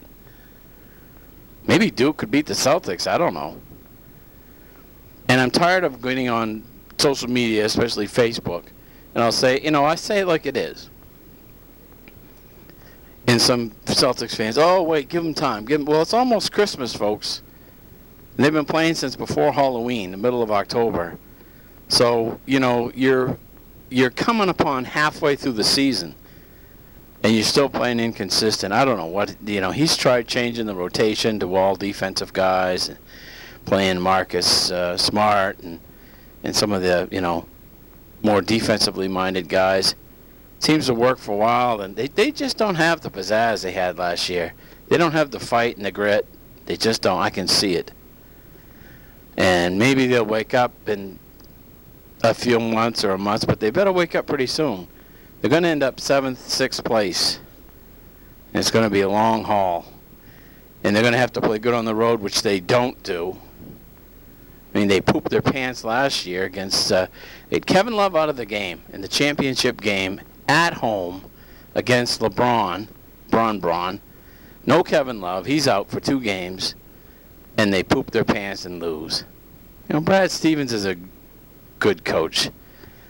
Maybe 1.67 1.89
Duke 1.89 2.17
could 2.17 2.31
beat 2.31 2.45
the 2.45 2.53
Celtics. 2.53 3.07
I 3.07 3.17
don't 3.17 3.33
know. 3.33 3.59
And 5.27 5.41
I'm 5.41 5.51
tired 5.51 5.84
of 5.84 6.01
getting 6.01 6.29
on 6.29 6.63
social 6.98 7.29
media, 7.29 7.65
especially 7.65 8.08
Facebook, 8.08 8.65
and 9.13 9.24
I'll 9.24 9.32
say, 9.32 9.59
you 9.61 9.72
know, 9.72 9.85
I 9.85 9.96
say 9.96 10.20
it 10.20 10.27
like 10.27 10.46
it 10.46 10.55
is. 10.55 10.90
And 13.27 13.42
some 13.42 13.72
Celtics 13.85 14.35
fans, 14.35 14.57
oh 14.57 14.83
wait, 14.83 15.09
give 15.09 15.24
them 15.24 15.33
time. 15.33 15.66
Give 15.66 15.79
them, 15.79 15.85
well, 15.85 16.01
it's 16.01 16.14
almost 16.14 16.51
Christmas, 16.51 16.96
folks. 16.96 17.42
And 18.35 18.46
they've 18.46 18.53
been 18.53 18.66
playing 18.66 18.96
since 18.96 19.16
before 19.16 19.51
Halloween, 19.51 20.11
the 20.11 20.18
middle 20.18 20.44
of 20.44 20.51
October. 20.51 21.18
So 21.88 22.40
you 22.46 22.59
know 22.59 22.92
you're 22.96 23.38
you're 23.90 24.09
coming 24.09 24.50
upon 24.50 24.85
halfway 24.85 25.35
through 25.35 25.53
the 25.53 25.64
season, 25.64 26.16
and 27.24 27.33
you're 27.33 27.44
still 27.44 27.70
playing 27.70 28.00
inconsistent. 28.00 28.74
I 28.74 28.85
don't 28.85 28.98
know 28.98 29.05
what 29.05 29.35
you 29.46 29.61
know. 29.61 29.72
He's 29.72 29.96
tried 29.96 30.27
changing 30.27 30.66
the 30.66 30.75
rotation 30.75 31.40
to 31.40 31.55
all 31.55 31.75
defensive 31.75 32.33
guys. 32.33 32.90
And, 32.90 32.98
playing 33.65 33.99
Marcus 33.99 34.71
uh, 34.71 34.97
Smart 34.97 35.59
and 35.59 35.79
and 36.43 36.55
some 36.55 36.71
of 36.71 36.81
the 36.81 37.07
you 37.11 37.21
know 37.21 37.47
more 38.23 38.41
defensively 38.41 39.07
minded 39.07 39.49
guys. 39.49 39.95
Seems 40.59 40.85
to 40.85 40.93
work 40.93 41.17
for 41.17 41.33
a 41.33 41.37
while, 41.37 41.81
and 41.81 41.95
they 41.95 42.07
they 42.07 42.31
just 42.31 42.57
don't 42.57 42.75
have 42.75 43.01
the 43.01 43.09
pizzazz 43.09 43.63
they 43.63 43.71
had 43.71 43.97
last 43.97 44.29
year. 44.29 44.53
They 44.87 44.97
don't 44.97 45.11
have 45.11 45.31
the 45.31 45.39
fight 45.39 45.77
and 45.77 45.85
the 45.85 45.91
grit. 45.91 46.25
They 46.65 46.77
just 46.77 47.01
don't. 47.01 47.19
I 47.19 47.29
can 47.29 47.47
see 47.47 47.75
it. 47.75 47.91
And 49.37 49.77
maybe 49.77 50.07
they'll 50.07 50.25
wake 50.25 50.53
up 50.53 50.71
in 50.87 51.19
a 52.23 52.33
few 52.33 52.59
months 52.59 53.03
or 53.03 53.11
a 53.11 53.17
month, 53.17 53.45
but 53.47 53.59
they 53.59 53.69
better 53.69 53.91
wake 53.91 54.15
up 54.15 54.27
pretty 54.27 54.47
soon. 54.47 54.87
They're 55.41 55.49
going 55.49 55.63
to 55.63 55.69
end 55.69 55.83
up 55.83 55.99
seventh, 55.99 56.39
sixth 56.39 56.83
place. 56.83 57.39
And 58.53 58.61
it's 58.61 58.71
going 58.71 58.85
to 58.85 58.89
be 58.89 59.01
a 59.01 59.09
long 59.09 59.43
haul. 59.43 59.85
And 60.83 60.95
they're 60.95 61.03
going 61.03 61.13
to 61.13 61.19
have 61.19 61.33
to 61.33 61.41
play 61.41 61.59
good 61.59 61.73
on 61.73 61.85
the 61.85 61.95
road, 61.95 62.21
which 62.21 62.41
they 62.41 62.59
don't 62.59 63.01
do. 63.03 63.37
I 64.75 64.79
mean, 64.79 64.90
they 64.90 65.00
pooped 65.00 65.29
their 65.29 65.42
pants 65.42 65.85
last 65.85 66.25
year 66.25 66.44
against 66.44 66.92
uh, 66.92 67.07
Kevin 67.66 67.96
Love 67.96 68.14
out 68.14 68.27
of 68.27 68.35
the 68.35 68.46
game 68.46 68.81
in 68.92 69.00
the 69.00 69.07
championship 69.07 69.79
game 69.79 70.20
at 70.50 70.74
home 70.74 71.31
against 71.75 72.20
LeBron, 72.20 72.88
Bron 73.29 73.61
Bron. 73.61 74.01
No 74.66 74.83
Kevin 74.83 75.22
Love. 75.22 75.46
He's 75.46 75.66
out 75.66 75.90
for 75.90 76.01
two 76.01 76.20
games, 76.20 76.75
and 77.57 77.72
they 77.72 77.83
poop 77.83 78.11
their 78.11 78.25
pants 78.25 78.66
and 78.66 78.81
lose. 78.81 79.24
You 79.88 79.94
know, 79.94 80.01
Brad 80.01 80.29
Stevens 80.29 80.74
is 80.74 80.85
a 80.85 80.98
good 81.79 82.03
coach. 82.03 82.50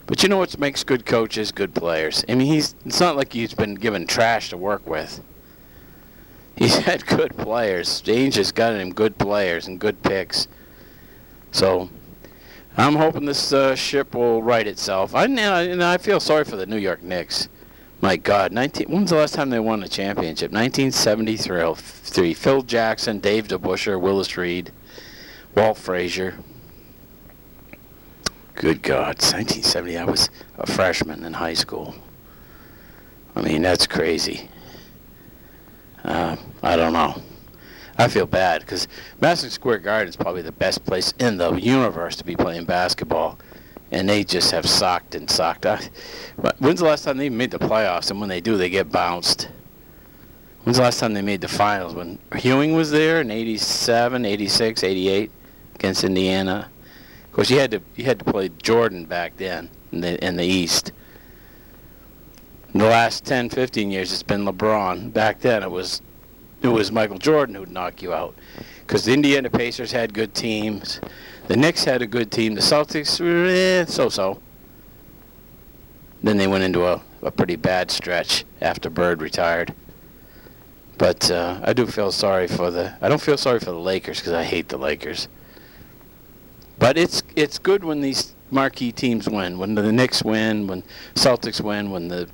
But 0.05 0.21
you 0.21 0.29
know 0.29 0.37
what 0.37 0.59
makes 0.59 0.83
good 0.83 1.07
coaches 1.07 1.51
good 1.51 1.73
players? 1.73 2.23
I 2.29 2.35
mean, 2.35 2.45
he's 2.45 2.75
it's 2.85 2.99
not 2.99 3.15
like 3.15 3.33
he's 3.33 3.55
been 3.55 3.73
given 3.73 4.05
trash 4.05 4.51
to 4.51 4.57
work 4.57 4.87
with. 4.87 5.19
He's 6.55 6.77
had 6.85 7.07
good 7.07 7.35
players. 7.35 8.03
Ainge 8.03 8.35
has 8.35 8.51
got 8.51 8.75
him 8.75 8.93
good 8.93 9.17
players 9.17 9.65
and 9.65 9.79
good 9.79 10.03
picks. 10.03 10.47
So 11.55 11.89
I'm 12.75 12.97
hoping 12.97 13.23
this 13.23 13.53
uh, 13.53 13.75
ship 13.75 14.13
will 14.13 14.43
right 14.43 14.67
itself. 14.67 15.15
I 15.15 15.23
and 15.23 15.81
I 15.81 15.97
feel 15.97 16.19
sorry 16.19 16.43
for 16.43 16.57
the 16.57 16.65
New 16.65 16.75
York 16.75 17.01
Knicks. 17.01 17.47
My 18.01 18.17
God, 18.17 18.51
19. 18.51 18.89
When's 18.89 19.11
the 19.11 19.15
last 19.15 19.35
time 19.35 19.49
they 19.49 19.61
won 19.61 19.81
a 19.81 19.87
championship? 19.87 20.51
1973. 20.51 22.33
Phil 22.33 22.61
Jackson, 22.61 23.19
Dave 23.19 23.47
DeBusschere, 23.47 24.01
Willis 24.01 24.35
Reed, 24.35 24.73
Walt 25.55 25.77
Frazier. 25.77 26.37
Good 28.55 28.81
God, 28.81 29.21
1970. 29.21 29.97
I 29.97 30.03
was 30.03 30.29
a 30.57 30.67
freshman 30.67 31.23
in 31.23 31.31
high 31.31 31.53
school. 31.53 31.95
I 33.33 33.41
mean, 33.41 33.61
that's 33.61 33.87
crazy. 33.87 34.49
Uh, 36.03 36.35
I 36.61 36.75
don't 36.75 36.91
know. 36.91 37.21
I 37.97 38.07
feel 38.09 38.25
bad 38.25 38.61
because 38.61 38.87
Madison 39.21 39.49
Square 39.49 39.79
Garden 39.79 40.09
is 40.09 40.15
probably 40.15 40.41
the 40.41 40.51
best 40.51 40.83
place 40.85 41.13
in 41.19 41.37
the 41.37 41.53
universe 41.53 42.17
to 42.17 42.25
be 42.25 42.35
playing 42.35 42.65
basketball, 42.65 43.39
and 43.91 44.09
they 44.09 44.23
just 44.23 44.51
have 44.51 44.65
socked 44.65 45.15
and 45.15 45.29
socked. 45.29 45.65
I, 45.65 45.79
when's 46.59 46.81
the 46.81 46.85
last 46.85 47.03
time 47.05 47.17
they 47.17 47.29
made 47.29 47.51
the 47.51 47.59
playoffs? 47.59 48.11
And 48.11 48.19
when 48.19 48.27
they 48.27 48.41
do, 48.41 48.57
they 48.57 48.69
get 48.69 48.91
bounced. 48.91 49.47
When's 50.63 50.77
the 50.77 50.83
last 50.83 50.99
time 50.99 51.13
they 51.13 51.21
made 51.21 51.41
the 51.41 51.47
finals? 51.47 51.93
When 51.93 52.19
Ewing 52.43 52.73
was 52.73 52.91
there 52.91 53.21
in 53.21 53.31
'87, 53.31 54.25
'86, 54.25 54.83
'88 54.83 55.31
against 55.75 56.03
Indiana. 56.03 56.69
Of 57.25 57.31
course, 57.31 57.49
you 57.49 57.59
had 57.59 57.71
to 57.71 57.81
you 57.95 58.03
had 58.03 58.19
to 58.19 58.25
play 58.25 58.49
Jordan 58.61 59.05
back 59.05 59.37
then 59.37 59.69
in 59.93 60.01
the 60.01 60.25
in 60.25 60.35
the 60.35 60.45
East. 60.45 60.91
In 62.73 62.79
the 62.79 62.87
last 62.87 63.23
10, 63.23 63.51
15 63.51 63.89
years, 63.89 64.11
it's 64.11 64.21
been 64.21 64.43
LeBron. 64.43 65.13
Back 65.13 65.39
then, 65.39 65.63
it 65.63 65.71
was 65.71 66.01
it 66.65 66.73
was 66.73 66.91
Michael 66.91 67.17
Jordan 67.17 67.55
who'd 67.55 67.71
knock 67.71 68.01
you 68.01 68.13
out. 68.13 68.35
Because 68.85 69.05
the 69.05 69.13
Indiana 69.13 69.49
Pacers 69.49 69.91
had 69.91 70.13
good 70.13 70.33
teams. 70.33 70.99
The 71.47 71.57
Knicks 71.57 71.83
had 71.83 72.01
a 72.01 72.07
good 72.07 72.31
team. 72.31 72.55
The 72.55 72.61
Celtics 72.61 73.19
eh, 73.21 73.85
so-so. 73.85 74.39
Then 76.23 76.37
they 76.37 76.47
went 76.47 76.63
into 76.63 76.85
a, 76.85 77.01
a 77.21 77.31
pretty 77.31 77.55
bad 77.55 77.91
stretch 77.91 78.45
after 78.61 78.89
Bird 78.89 79.21
retired. 79.21 79.73
But 80.97 81.29
uh, 81.29 81.59
I 81.63 81.73
do 81.73 81.85
feel 81.85 82.11
sorry 82.11 82.47
for 82.47 82.71
the. 82.71 82.95
I 83.01 83.09
don't 83.09 83.21
feel 83.21 83.37
sorry 83.37 83.59
for 83.59 83.65
the 83.65 83.73
Lakers 83.73 84.19
because 84.19 84.33
I 84.33 84.43
hate 84.43 84.69
the 84.69 84.77
Lakers. 84.77 85.27
But 86.79 86.97
it's 86.97 87.21
it's 87.35 87.59
good 87.59 87.83
when 87.83 88.01
these 88.01 88.33
marquee 88.49 88.91
teams 88.91 89.27
win. 89.27 89.57
When 89.57 89.75
the 89.75 89.91
Knicks 89.91 90.23
win, 90.23 90.67
when 90.67 90.83
Celtics 91.15 91.59
win, 91.61 91.91
when 91.91 92.07
the 92.07 92.29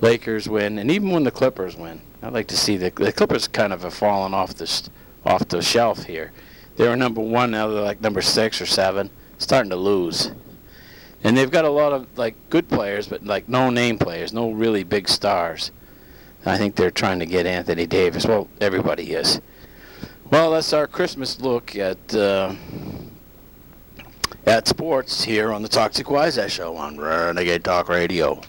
Lakers 0.00 0.48
win, 0.48 0.78
and 0.78 0.90
even 0.90 1.10
when 1.10 1.24
the 1.24 1.30
Clippers 1.30 1.76
win. 1.76 2.00
I'd 2.22 2.32
like 2.32 2.48
to 2.48 2.56
see 2.56 2.76
the 2.76 2.90
the 2.90 3.12
Clippers 3.12 3.48
kind 3.48 3.72
of 3.72 3.82
have 3.82 3.94
fallen 3.94 4.34
off 4.34 4.54
the 4.54 4.90
off 5.24 5.48
the 5.48 5.62
shelf 5.62 6.04
here. 6.04 6.32
They 6.76 6.88
were 6.88 6.96
number 6.96 7.20
one 7.20 7.50
now. 7.50 7.68
They're 7.68 7.82
like 7.82 8.00
number 8.00 8.22
six 8.22 8.60
or 8.60 8.66
seven. 8.66 9.10
starting 9.38 9.70
to 9.70 9.76
lose. 9.76 10.32
And 11.22 11.36
they've 11.36 11.50
got 11.50 11.64
a 11.64 11.70
lot 11.70 11.92
of 11.92 12.06
like 12.16 12.34
good 12.48 12.68
players, 12.68 13.06
but 13.06 13.24
like 13.24 13.48
no 13.48 13.70
name 13.70 13.98
players, 13.98 14.32
no 14.32 14.50
really 14.50 14.84
big 14.84 15.08
stars. 15.08 15.70
I 16.46 16.56
think 16.56 16.76
they're 16.76 16.90
trying 16.90 17.18
to 17.18 17.26
get 17.26 17.44
Anthony 17.46 17.86
Davis. 17.86 18.24
Well, 18.24 18.48
everybody 18.60 19.12
is. 19.12 19.40
Well, 20.30 20.52
that's 20.52 20.72
our 20.72 20.86
Christmas 20.86 21.40
look 21.40 21.76
at 21.76 22.14
uh, 22.14 22.54
at 24.46 24.66
sports 24.68 25.24
here 25.24 25.52
on 25.52 25.62
the 25.62 25.68
Toxic 25.68 26.08
Wise 26.08 26.38
Show 26.50 26.76
on 26.76 26.98
Renegade 26.98 27.64
Talk 27.64 27.88
Radio. 27.88 28.40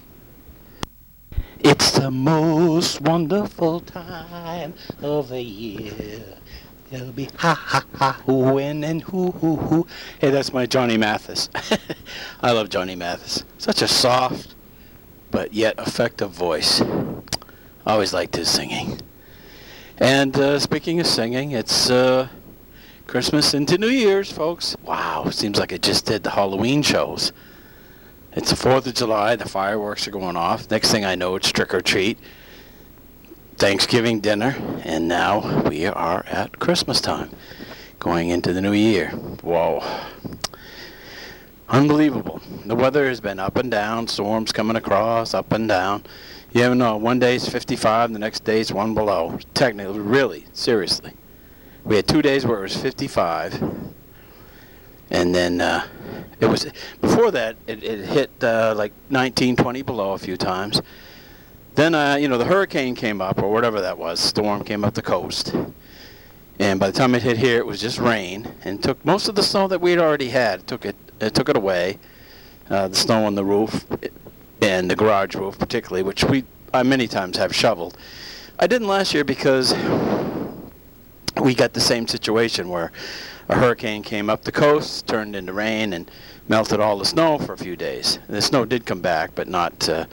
It's 1.63 1.91
the 1.91 2.09
most 2.09 3.01
wonderful 3.01 3.81
time 3.81 4.73
of 5.03 5.29
the 5.29 5.43
year. 5.43 6.23
It'll 6.91 7.11
be 7.11 7.29
ha 7.37 7.53
ha 7.53 7.85
ha 7.93 8.19
when 8.25 8.83
and 8.83 9.03
who 9.03 9.29
who 9.31 9.57
who. 9.57 9.87
Hey, 10.17 10.31
that's 10.31 10.51
my 10.53 10.65
Johnny 10.65 10.97
Mathis. 10.97 11.49
I 12.41 12.51
love 12.51 12.69
Johnny 12.69 12.95
Mathis. 12.95 13.43
Such 13.59 13.83
a 13.83 13.87
soft 13.87 14.55
but 15.29 15.53
yet 15.53 15.75
effective 15.77 16.31
voice. 16.31 16.81
I 16.81 17.93
always 17.93 18.11
liked 18.11 18.35
his 18.35 18.49
singing. 18.49 18.99
And 19.99 20.35
uh, 20.35 20.57
speaking 20.57 20.99
of 20.99 21.05
singing, 21.05 21.51
it's 21.51 21.91
uh, 21.91 22.27
Christmas 23.05 23.53
into 23.53 23.77
New 23.77 23.87
Year's, 23.87 24.31
folks. 24.31 24.75
Wow, 24.83 25.29
seems 25.29 25.59
like 25.59 25.71
it 25.71 25.83
just 25.83 26.07
did 26.07 26.23
the 26.23 26.31
Halloween 26.31 26.81
shows. 26.81 27.31
It's 28.33 28.49
the 28.49 28.55
4th 28.55 28.87
of 28.87 28.93
July, 28.93 29.35
the 29.35 29.49
fireworks 29.49 30.07
are 30.07 30.11
going 30.11 30.37
off. 30.37 30.71
Next 30.71 30.89
thing 30.89 31.03
I 31.03 31.15
know, 31.15 31.35
it's 31.35 31.51
trick 31.51 31.73
or 31.73 31.81
treat. 31.81 32.17
Thanksgiving 33.57 34.21
dinner, 34.21 34.55
and 34.85 35.09
now 35.09 35.67
we 35.67 35.85
are 35.85 36.25
at 36.27 36.57
Christmas 36.57 37.01
time, 37.01 37.29
going 37.99 38.29
into 38.29 38.53
the 38.53 38.61
new 38.61 38.71
year. 38.71 39.09
Whoa. 39.09 39.83
Unbelievable. 41.67 42.39
The 42.65 42.73
weather 42.73 43.05
has 43.09 43.19
been 43.19 43.37
up 43.37 43.57
and 43.57 43.69
down, 43.69 44.07
storms 44.07 44.53
coming 44.53 44.77
across, 44.77 45.33
up 45.33 45.51
and 45.51 45.67
down. 45.67 46.03
You 46.53 46.61
never 46.61 46.75
know. 46.75 46.95
One 46.95 47.19
day 47.19 47.35
it's 47.35 47.49
55, 47.49 48.13
the 48.13 48.19
next 48.19 48.45
day 48.45 48.61
it's 48.61 48.71
one 48.71 48.93
below. 48.93 49.39
Technically, 49.53 49.99
really, 49.99 50.45
seriously. 50.53 51.11
We 51.83 51.97
had 51.97 52.07
two 52.07 52.21
days 52.21 52.45
where 52.45 52.59
it 52.59 52.63
was 52.63 52.77
55, 52.77 53.61
and 55.09 55.35
then 55.35 55.59
uh, 55.59 55.85
it 56.39 56.47
was 56.47 56.67
before 57.01 57.31
that 57.31 57.55
it, 57.67 57.83
it 57.83 58.05
hit 58.05 58.31
uh, 58.43 58.73
like 58.75 58.93
19, 59.09 59.55
20 59.55 59.81
below 59.81 60.13
a 60.13 60.17
few 60.17 60.37
times. 60.37 60.81
Then 61.75 61.95
uh, 61.95 62.15
you 62.15 62.27
know 62.27 62.37
the 62.37 62.45
hurricane 62.45 62.95
came 62.95 63.21
up 63.21 63.41
or 63.41 63.51
whatever 63.51 63.81
that 63.81 63.97
was, 63.97 64.19
storm 64.19 64.63
came 64.63 64.83
up 64.83 64.93
the 64.93 65.01
coast, 65.01 65.55
and 66.59 66.79
by 66.79 66.87
the 66.87 66.97
time 66.97 67.15
it 67.15 67.23
hit 67.23 67.37
here, 67.37 67.57
it 67.57 67.65
was 67.65 67.79
just 67.79 67.97
rain 67.97 68.47
and 68.63 68.83
took 68.83 69.03
most 69.05 69.27
of 69.27 69.35
the 69.35 69.43
snow 69.43 69.67
that 69.67 69.79
we'd 69.79 69.97
already 69.97 70.29
had. 70.29 70.67
Took 70.67 70.85
it, 70.85 70.95
it 71.19 71.33
took 71.33 71.49
it 71.49 71.55
away. 71.55 71.97
Uh, 72.69 72.87
the 72.87 72.95
snow 72.95 73.25
on 73.25 73.35
the 73.35 73.43
roof 73.43 73.85
and 74.61 74.89
the 74.89 74.95
garage 74.95 75.35
roof, 75.35 75.57
particularly, 75.59 76.03
which 76.03 76.23
we 76.23 76.43
I 76.73 76.83
many 76.83 77.07
times 77.07 77.37
have 77.37 77.53
shoveled. 77.53 77.97
I 78.57 78.67
didn't 78.67 78.87
last 78.87 79.13
year 79.13 79.23
because 79.23 79.73
we 81.41 81.55
got 81.55 81.73
the 81.73 81.81
same 81.81 82.07
situation 82.07 82.69
where 82.69 82.91
a 83.51 83.57
hurricane 83.57 84.01
came 84.01 84.29
up 84.29 84.43
the 84.43 84.51
coast, 84.51 85.07
turned 85.07 85.35
into 85.35 85.51
rain, 85.51 85.91
and 85.91 86.09
melted 86.47 86.79
all 86.79 86.97
the 86.97 87.05
snow 87.05 87.37
for 87.37 87.53
a 87.53 87.57
few 87.57 87.75
days. 87.75 88.17
The 88.29 88.41
snow 88.41 88.63
did 88.63 88.85
come 88.85 89.01
back, 89.01 89.31
but 89.35 89.47
not 89.47 89.89
uh, 89.89 90.05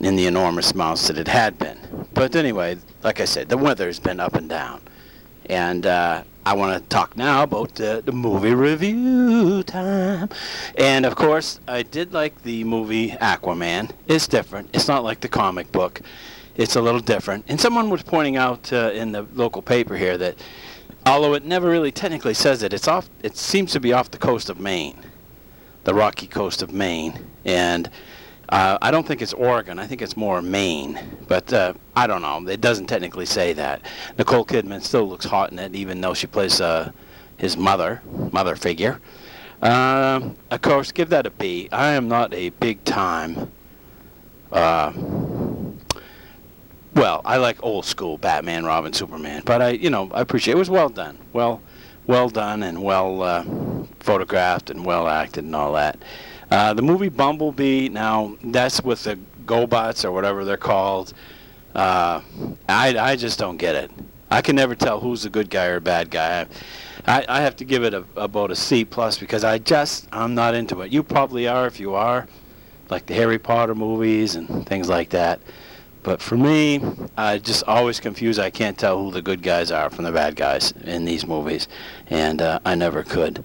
in 0.00 0.14
the 0.14 0.26
enormous 0.26 0.72
amounts 0.72 1.08
that 1.08 1.16
it 1.16 1.26
had 1.26 1.58
been. 1.58 1.78
But 2.12 2.36
anyway, 2.36 2.76
like 3.02 3.20
I 3.20 3.24
said, 3.24 3.48
the 3.48 3.56
weather's 3.56 3.98
been 3.98 4.20
up 4.20 4.34
and 4.34 4.48
down. 4.48 4.82
And 5.46 5.86
uh, 5.86 6.22
I 6.44 6.54
want 6.54 6.82
to 6.82 6.88
talk 6.90 7.16
now 7.16 7.44
about 7.44 7.80
uh, 7.80 8.02
the 8.02 8.12
movie 8.12 8.52
review 8.54 9.62
time. 9.62 10.28
And 10.76 11.06
of 11.06 11.16
course, 11.16 11.60
I 11.66 11.82
did 11.82 12.12
like 12.12 12.42
the 12.42 12.62
movie 12.64 13.12
Aquaman. 13.12 13.90
It's 14.06 14.28
different. 14.28 14.68
It's 14.74 14.88
not 14.88 15.02
like 15.02 15.20
the 15.20 15.28
comic 15.28 15.72
book. 15.72 16.02
It's 16.56 16.76
a 16.76 16.82
little 16.82 17.00
different. 17.00 17.46
And 17.48 17.58
someone 17.58 17.88
was 17.88 18.02
pointing 18.02 18.36
out 18.36 18.70
uh, 18.70 18.90
in 18.92 19.12
the 19.12 19.22
local 19.34 19.62
paper 19.62 19.96
here 19.96 20.18
that 20.18 20.36
although 21.06 21.34
it 21.34 21.44
never 21.44 21.70
really 21.70 21.92
technically 21.92 22.34
says 22.34 22.62
it, 22.62 22.72
it's 22.72 22.88
off. 22.88 23.08
It 23.22 23.36
seems 23.36 23.72
to 23.72 23.80
be 23.80 23.92
off 23.92 24.10
the 24.10 24.18
coast 24.18 24.50
of 24.50 24.58
Maine, 24.58 24.98
the 25.84 25.94
rocky 25.94 26.26
coast 26.26 26.62
of 26.62 26.72
Maine, 26.72 27.24
and 27.44 27.88
uh, 28.48 28.78
I 28.80 28.90
don't 28.90 29.06
think 29.06 29.22
it's 29.22 29.32
Oregon. 29.32 29.78
I 29.78 29.86
think 29.86 30.02
it's 30.02 30.16
more 30.16 30.40
Maine. 30.40 30.98
But 31.26 31.52
uh, 31.52 31.74
I 31.96 32.06
don't 32.06 32.22
know. 32.22 32.46
It 32.48 32.60
doesn't 32.60 32.86
technically 32.86 33.26
say 33.26 33.52
that. 33.54 33.82
Nicole 34.18 34.44
Kidman 34.44 34.82
still 34.82 35.08
looks 35.08 35.24
hot 35.24 35.52
in 35.52 35.58
it, 35.58 35.74
even 35.74 36.00
though 36.00 36.14
she 36.14 36.26
plays 36.26 36.60
uh, 36.60 36.92
his 37.36 37.56
mother, 37.56 38.02
mother 38.32 38.56
figure. 38.56 39.00
Um, 39.62 40.36
of 40.50 40.60
course, 40.62 40.92
give 40.92 41.08
that 41.10 41.26
a 41.26 41.30
B. 41.30 41.68
I 41.72 41.92
am 41.92 42.08
not 42.08 42.32
a 42.34 42.50
big 42.50 42.84
time. 42.84 43.50
Well, 46.96 47.20
I 47.26 47.36
like 47.36 47.62
old 47.62 47.84
school 47.84 48.16
Batman, 48.16 48.64
Robin, 48.64 48.90
Superman, 48.90 49.42
but 49.44 49.60
I, 49.60 49.68
you 49.72 49.90
know, 49.90 50.10
I 50.14 50.22
appreciate 50.22 50.54
it 50.54 50.56
was 50.56 50.70
well 50.70 50.88
done, 50.88 51.18
well, 51.34 51.60
well 52.06 52.30
done, 52.30 52.62
and 52.62 52.82
well 52.82 53.22
uh, 53.22 53.44
photographed 54.00 54.70
and 54.70 54.82
well 54.82 55.06
acted 55.06 55.44
and 55.44 55.54
all 55.54 55.74
that. 55.74 55.98
Uh, 56.50 56.72
the 56.72 56.80
movie 56.80 57.10
Bumblebee, 57.10 57.90
now 57.90 58.34
that's 58.44 58.80
with 58.80 59.04
the 59.04 59.18
GoBots 59.44 60.06
or 60.06 60.12
whatever 60.12 60.46
they're 60.46 60.56
called. 60.56 61.12
Uh, 61.74 62.22
I, 62.66 62.96
I 62.98 63.16
just 63.16 63.38
don't 63.38 63.58
get 63.58 63.74
it. 63.74 63.90
I 64.30 64.40
can 64.40 64.56
never 64.56 64.74
tell 64.74 64.98
who's 64.98 65.26
a 65.26 65.30
good 65.30 65.50
guy 65.50 65.66
or 65.66 65.76
a 65.76 65.80
bad 65.82 66.08
guy. 66.08 66.46
I, 67.06 67.26
I 67.28 67.42
have 67.42 67.56
to 67.56 67.66
give 67.66 67.84
it 67.84 67.92
a, 67.92 68.06
about 68.16 68.50
a 68.50 68.56
C 68.56 68.86
plus 68.86 69.18
because 69.18 69.44
I 69.44 69.58
just 69.58 70.08
I'm 70.12 70.34
not 70.34 70.54
into 70.54 70.80
it. 70.80 70.92
You 70.92 71.02
probably 71.02 71.46
are 71.46 71.66
if 71.66 71.78
you 71.78 71.94
are, 71.94 72.26
like 72.88 73.04
the 73.04 73.12
Harry 73.12 73.38
Potter 73.38 73.74
movies 73.74 74.34
and 74.34 74.66
things 74.66 74.88
like 74.88 75.10
that. 75.10 75.40
But 76.06 76.22
for 76.22 76.36
me, 76.36 76.80
I 77.16 77.38
just 77.38 77.64
always 77.64 77.98
confuse. 77.98 78.38
I 78.38 78.48
can't 78.48 78.78
tell 78.78 79.02
who 79.02 79.10
the 79.10 79.20
good 79.20 79.42
guys 79.42 79.72
are 79.72 79.90
from 79.90 80.04
the 80.04 80.12
bad 80.12 80.36
guys 80.36 80.70
in 80.84 81.04
these 81.04 81.26
movies, 81.26 81.66
and 82.08 82.40
uh, 82.40 82.60
I 82.64 82.76
never 82.76 83.02
could 83.02 83.42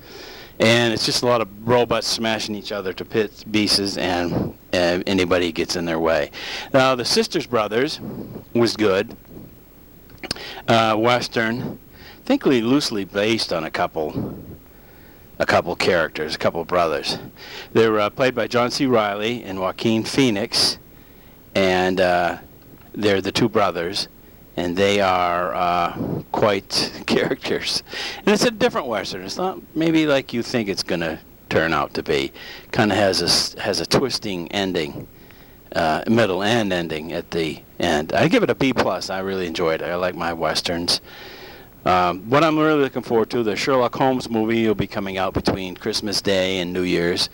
and 0.60 0.94
it's 0.94 1.08
just 1.08 1.24
a 1.24 1.26
lot 1.26 1.42
of 1.42 1.50
robots 1.68 2.06
smashing 2.06 2.54
each 2.54 2.72
other 2.72 2.94
to 2.94 3.04
pieces, 3.04 3.98
and 3.98 4.56
anybody 4.72 5.52
gets 5.52 5.76
in 5.76 5.86
their 5.86 6.00
way. 6.00 6.30
Now, 6.72 6.94
the 6.94 7.04
Sisters 7.04 7.48
Brothers 7.48 8.00
was 8.54 8.78
good. 8.78 9.18
Uh, 10.68 10.96
Western, 10.98 11.62
I 11.62 12.26
think 12.26 12.46
loosely 12.46 13.06
based 13.06 13.52
on 13.52 13.64
a 13.64 13.72
couple, 13.72 14.38
a 15.40 15.48
couple 15.48 15.76
characters, 15.76 16.36
a 16.36 16.38
couple 16.38 16.64
brothers. 16.64 17.18
They 17.74 17.90
were 17.90 18.00
uh, 18.00 18.12
played 18.12 18.36
by 18.36 18.46
John 18.46 18.70
C. 18.70 18.86
Reilly 18.86 19.44
and 19.44 19.60
Joaquin 19.60 20.04
Phoenix, 20.04 20.78
and 21.56 22.00
uh, 22.00 22.38
they're 22.94 23.22
the 23.22 23.32
two 23.32 23.50
brothers 23.50 24.08
and 24.58 24.76
they 24.76 25.00
are 25.00 25.54
uh, 25.56 26.24
quite 26.32 27.04
characters. 27.08 27.84
And 28.18 28.30
it's 28.30 28.44
a 28.44 28.52
different 28.52 28.88
western. 28.88 29.24
It's 29.24 29.38
not 29.38 29.60
maybe 29.76 30.06
like 30.06 30.34
you 30.34 30.44
think 30.44 30.70
it's 30.70 30.84
going 30.84 31.02
to 31.02 31.20
turn 31.50 31.74
out 31.74 31.94
to 31.96 32.04
be. 32.04 32.32
Kind 32.72 32.92
of 32.92 32.98
has 32.98 33.22
a 33.58 33.62
has 33.62 33.80
a 33.80 33.86
twisting 33.86 34.52
ending, 34.52 35.08
uh, 35.76 36.04
middle 36.08 36.44
and 36.44 36.72
ending 36.72 37.12
at 37.14 37.32
the 37.32 37.62
end. 37.80 38.14
I 38.14 38.28
give 38.28 38.44
it 38.44 38.50
a 38.50 38.56
B 38.56 38.74
plus. 38.74 39.10
I 39.10 39.20
really 39.20 39.48
enjoyed 39.48 39.82
it. 39.82 39.86
I 39.86 39.96
like 39.96 40.16
my 40.16 40.34
westerns. 40.34 41.02
Um, 41.84 42.30
what 42.30 42.44
I'm 42.44 42.60
really 42.60 42.82
looking 42.82 43.02
forward 43.02 43.32
to, 43.32 43.42
the 43.42 43.56
Sherlock 43.56 43.96
Holmes 43.96 44.30
movie 44.30 44.68
will 44.68 44.76
be 44.76 44.86
coming 44.86 45.18
out 45.18 45.34
between 45.34 45.76
Christmas 45.76 46.22
Day 46.22 46.60
and 46.60 46.72
New 46.72 46.84
Year's. 46.84 47.30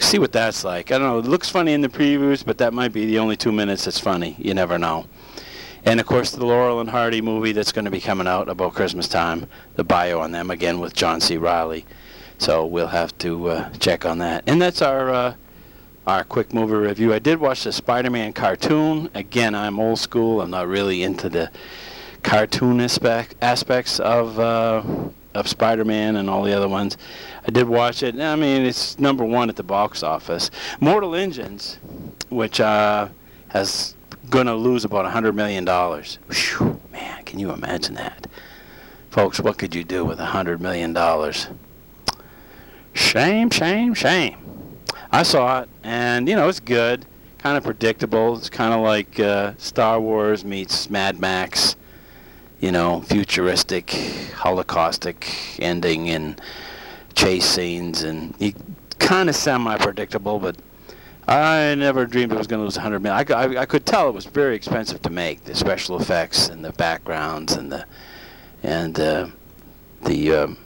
See 0.00 0.18
what 0.18 0.32
that's 0.32 0.64
like. 0.64 0.90
I 0.90 0.98
don't 0.98 1.06
know. 1.06 1.18
It 1.18 1.26
looks 1.26 1.48
funny 1.48 1.72
in 1.72 1.82
the 1.82 1.88
previews, 1.88 2.44
but 2.44 2.58
that 2.58 2.72
might 2.72 2.92
be 2.92 3.06
the 3.06 3.18
only 3.18 3.36
two 3.36 3.52
minutes 3.52 3.84
that's 3.84 4.00
funny. 4.00 4.34
You 4.38 4.54
never 4.54 4.78
know. 4.78 5.06
And 5.84 6.00
of 6.00 6.06
course, 6.06 6.32
the 6.32 6.44
Laurel 6.44 6.80
and 6.80 6.90
Hardy 6.90 7.20
movie 7.20 7.52
that's 7.52 7.70
going 7.70 7.84
to 7.84 7.90
be 7.90 8.00
coming 8.00 8.26
out 8.26 8.48
about 8.48 8.74
Christmas 8.74 9.08
time, 9.08 9.46
the 9.76 9.84
bio 9.84 10.20
on 10.20 10.32
them 10.32 10.50
again 10.50 10.80
with 10.80 10.94
John 10.94 11.20
C. 11.20 11.36
Reilly. 11.36 11.86
So 12.38 12.66
we'll 12.66 12.88
have 12.88 13.16
to 13.18 13.50
uh, 13.50 13.70
check 13.74 14.04
on 14.04 14.18
that. 14.18 14.44
And 14.46 14.60
that's 14.60 14.82
our 14.82 15.10
uh, 15.10 15.34
our 16.06 16.24
quick 16.24 16.52
movie 16.52 16.74
review. 16.74 17.14
I 17.14 17.18
did 17.18 17.38
watch 17.38 17.64
the 17.64 17.72
Spider-Man 17.72 18.32
cartoon. 18.32 19.10
Again, 19.14 19.54
I'm 19.54 19.78
old 19.78 19.98
school. 19.98 20.40
I'm 20.40 20.50
not 20.50 20.66
really 20.66 21.02
into 21.02 21.28
the 21.28 21.50
cartoon 22.22 22.80
aspect, 22.80 23.36
aspects 23.40 24.00
of 24.00 24.38
uh, 24.40 24.82
of 25.34 25.48
Spider-Man 25.48 26.16
and 26.16 26.28
all 26.28 26.42
the 26.42 26.52
other 26.52 26.68
ones. 26.68 26.96
I 27.46 27.50
did 27.50 27.68
watch 27.68 28.02
it. 28.02 28.18
I 28.18 28.36
mean, 28.36 28.62
it's 28.62 28.98
number 28.98 29.24
one 29.24 29.48
at 29.48 29.56
the 29.56 29.62
box 29.62 30.02
office. 30.02 30.50
Mortal 30.80 31.14
Engines, 31.14 31.78
which 32.28 32.60
uh, 32.60 33.08
has 33.48 33.94
going 34.28 34.46
to 34.46 34.54
lose 34.54 34.84
about 34.84 35.06
a 35.06 35.08
$100 35.08 35.34
million. 35.34 35.64
Man, 36.90 37.24
can 37.24 37.38
you 37.38 37.50
imagine 37.50 37.94
that? 37.94 38.26
Folks, 39.10 39.40
what 39.40 39.58
could 39.58 39.74
you 39.74 39.82
do 39.82 40.04
with 40.04 40.20
a 40.20 40.26
$100 40.26 40.60
million? 40.60 40.96
Shame, 42.92 43.50
shame, 43.50 43.94
shame. 43.94 44.36
I 45.10 45.24
saw 45.24 45.62
it, 45.62 45.68
and, 45.82 46.28
you 46.28 46.36
know, 46.36 46.48
it's 46.48 46.60
good. 46.60 47.04
Kind 47.38 47.56
of 47.56 47.64
predictable. 47.64 48.36
It's 48.36 48.50
kind 48.50 48.72
of 48.72 48.80
like 48.80 49.18
uh, 49.18 49.54
Star 49.58 50.00
Wars 50.00 50.44
meets 50.44 50.90
Mad 50.90 51.18
Max. 51.18 51.74
You 52.60 52.72
know, 52.72 53.00
futuristic, 53.00 53.86
holocaustic 53.86 55.58
ending 55.58 56.06
in 56.06 56.36
chase 57.14 57.46
scenes, 57.46 58.02
and 58.02 58.34
kind 58.98 59.28
of 59.28 59.34
semi-predictable, 59.34 60.38
but 60.38 60.56
I 61.26 61.74
never 61.76 62.06
dreamed 62.06 62.32
it 62.32 62.38
was 62.38 62.46
going 62.46 62.60
to 62.60 62.64
lose 62.64 62.76
100 62.76 63.00
million. 63.00 63.32
I, 63.32 63.34
I, 63.34 63.60
I, 63.62 63.66
could 63.66 63.86
tell 63.86 64.08
it 64.08 64.14
was 64.14 64.24
very 64.24 64.56
expensive 64.56 65.00
to 65.02 65.10
make 65.10 65.44
the 65.44 65.54
special 65.54 66.00
effects 66.00 66.48
and 66.48 66.64
the 66.64 66.72
backgrounds 66.72 67.52
and 67.52 67.70
the 67.70 67.84
and 68.62 68.98
uh, 68.98 69.28
the 70.02 70.32
um, 70.32 70.58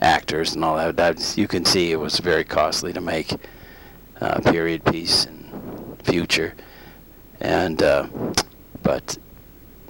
actors 0.00 0.54
and 0.54 0.64
all 0.64 0.76
that. 0.76 0.96
that. 0.96 1.36
You 1.36 1.48
can 1.48 1.64
see 1.64 1.90
it 1.92 1.96
was 1.96 2.18
very 2.18 2.44
costly 2.44 2.92
to 2.92 3.00
make 3.00 3.34
uh, 4.20 4.40
period 4.40 4.84
piece 4.84 5.26
and 5.26 6.00
future, 6.04 6.54
and 7.40 7.82
uh, 7.82 8.06
but 8.82 9.18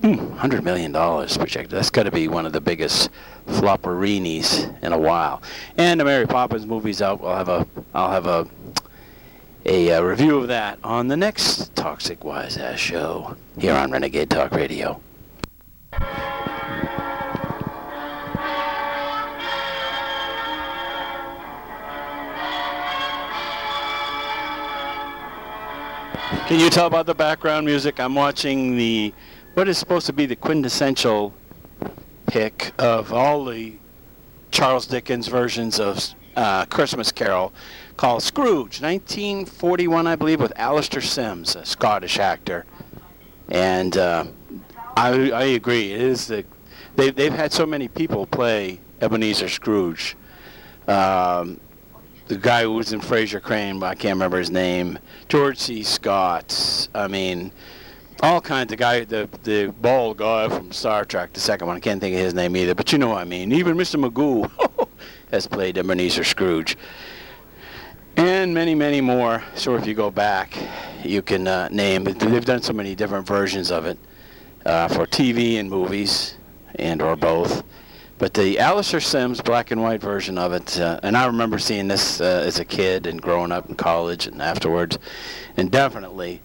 100 0.03 0.65
million 0.65 0.91
dollars 0.91 1.37
projected. 1.37 1.71
That's 1.71 1.91
got 1.91 2.05
to 2.05 2.11
be 2.11 2.27
one 2.27 2.45
of 2.45 2.53
the 2.53 2.61
biggest 2.61 3.11
flopperinis 3.47 4.83
in 4.83 4.93
a 4.93 4.99
while. 4.99 5.43
And 5.77 6.01
the 6.01 6.05
Mary 6.05 6.27
Poppins 6.27 6.67
movie's 6.67 7.01
out. 7.01 7.21
We'll 7.21 7.37
have 7.37 7.49
a 7.49 7.67
I'll 7.95 8.11
have 8.11 8.27
a 8.27 8.49
a 9.65 9.93
uh, 9.93 10.03
review 10.03 10.39
of 10.39 10.49
that 10.49 10.81
on 10.83 11.07
the 11.07 11.17
next 11.17 11.75
Toxic 11.77 12.25
Wise 12.25 12.57
Ass 12.57 12.81
show 12.81 13.37
here 13.57 13.75
on 13.75 13.93
Renegade 13.93 14.29
Talk 14.29 14.51
Radio. 14.53 15.01
Can 26.49 26.59
you 26.59 26.69
tell 26.71 26.89
about 26.89 27.07
the 27.07 27.15
background 27.15 27.65
music? 27.65 28.01
I'm 28.01 28.17
watching 28.17 28.77
the 28.77 29.15
what 29.55 29.69
is 29.69 29.79
supposed 29.79 30.07
to 30.07 30.13
be 30.13 30.27
the 30.27 30.37
quintessential 30.37 31.35
pick 32.27 32.73
of 32.79 33.13
all 33.13 33.45
the 33.45 33.75
Charles 34.51 34.87
Dickens 34.87 35.29
versions 35.29 35.79
of 35.79 36.15
uh, 36.37 36.65
Christmas 36.67 37.13
Carol 37.13 37.53
called 37.97 38.23
Scrooge, 38.23 38.81
1941, 38.81 40.07
I 40.07 40.17
believe, 40.17 40.41
with 40.41 40.53
Alastair 40.57 41.03
Sims, 41.03 41.55
a 41.57 41.65
Scottish 41.67 42.19
actor. 42.19 42.65
And 43.51 43.97
uh, 43.97 44.25
I, 44.97 45.31
I 45.31 45.43
agree. 45.45 45.93
It 45.93 46.01
is 46.01 46.27
the 46.27 46.45
they, 46.97 47.11
they've 47.11 47.33
had 47.33 47.53
so 47.53 47.65
many 47.65 47.89
people 47.89 48.27
play 48.27 48.79
Ebenezer 49.01 49.49
Scrooge. 49.49 50.17
Um, 50.87 51.59
the 52.29 52.37
guy 52.37 52.63
who 52.63 52.73
was 52.73 52.93
in 52.93 53.01
Frasier 53.01 53.43
Crane, 53.43 53.79
but 53.79 53.87
I 53.87 53.95
can't 53.95 54.15
remember 54.15 54.39
his 54.39 54.51
name. 54.51 54.99
George 55.29 55.59
C. 55.59 55.83
Scott. 55.83 56.89
I 56.95 57.09
mean, 57.09 57.53
all 58.23 58.41
kinds 58.41 58.73
of 58.73 58.79
guy. 58.79 59.05
The 59.05 59.29
the 59.43 59.75
bald 59.81 60.19
guy 60.19 60.49
from 60.49 60.73
Star 60.73 61.05
Trek, 61.05 61.33
the 61.33 61.41
second 61.41 61.67
one. 61.67 61.77
I 61.77 61.81
can't 61.81 62.01
think 62.01 62.15
of 62.15 62.21
his 62.21 62.35
name 62.35 62.57
either, 62.57 62.75
but 62.75 62.93
you 62.93 62.99
know 62.99 63.09
what 63.09 63.19
I 63.19 63.25
mean. 63.25 63.53
Even 63.53 63.77
Mr. 63.77 64.03
Magoo 64.03 64.51
has 65.31 65.47
played 65.47 65.77
Ebenezer 65.77 66.25
Scrooge 66.25 66.77
and 68.17 68.53
many, 68.53 68.75
many 68.75 69.01
more. 69.01 69.43
So 69.55 69.75
if 69.77 69.87
you 69.87 69.95
go 69.95 70.11
back, 70.11 70.57
you 71.03 71.23
can 71.23 71.49
uh, 71.49 71.69
name. 71.69 72.05
They've 72.05 72.45
done 72.45 72.63
so 72.63 72.73
many 72.73 72.95
different 72.95 73.27
versions 73.27 73.71
of 73.71 73.87
it 73.87 73.99
uh, 74.65 74.89
for 74.89 75.07
TV 75.07 75.59
and 75.59 75.69
movies, 75.69 76.37
and 76.77 77.03
or 77.03 77.17
both. 77.17 77.65
But 78.19 78.35
the 78.35 78.61
Alastair 78.61 79.01
Sims 79.01 79.41
black 79.41 79.73
and 79.73 79.83
white 79.83 80.01
version 80.01 80.39
of 80.39 80.53
it, 80.53 80.79
uh, 80.79 81.01
and 81.03 81.17
I 81.17 81.27
remember 81.27 81.59
seeing 81.59 81.89
this 81.89 82.21
uh, 82.21 82.43
as 82.47 82.61
a 82.61 82.65
kid 82.65 83.07
and 83.07 83.21
growing 83.21 83.51
up 83.51 83.69
in 83.69 83.75
college 83.75 84.29
and 84.29 84.41
afterwards, 84.41 84.99
and 85.57 85.71
definitely 85.71 86.41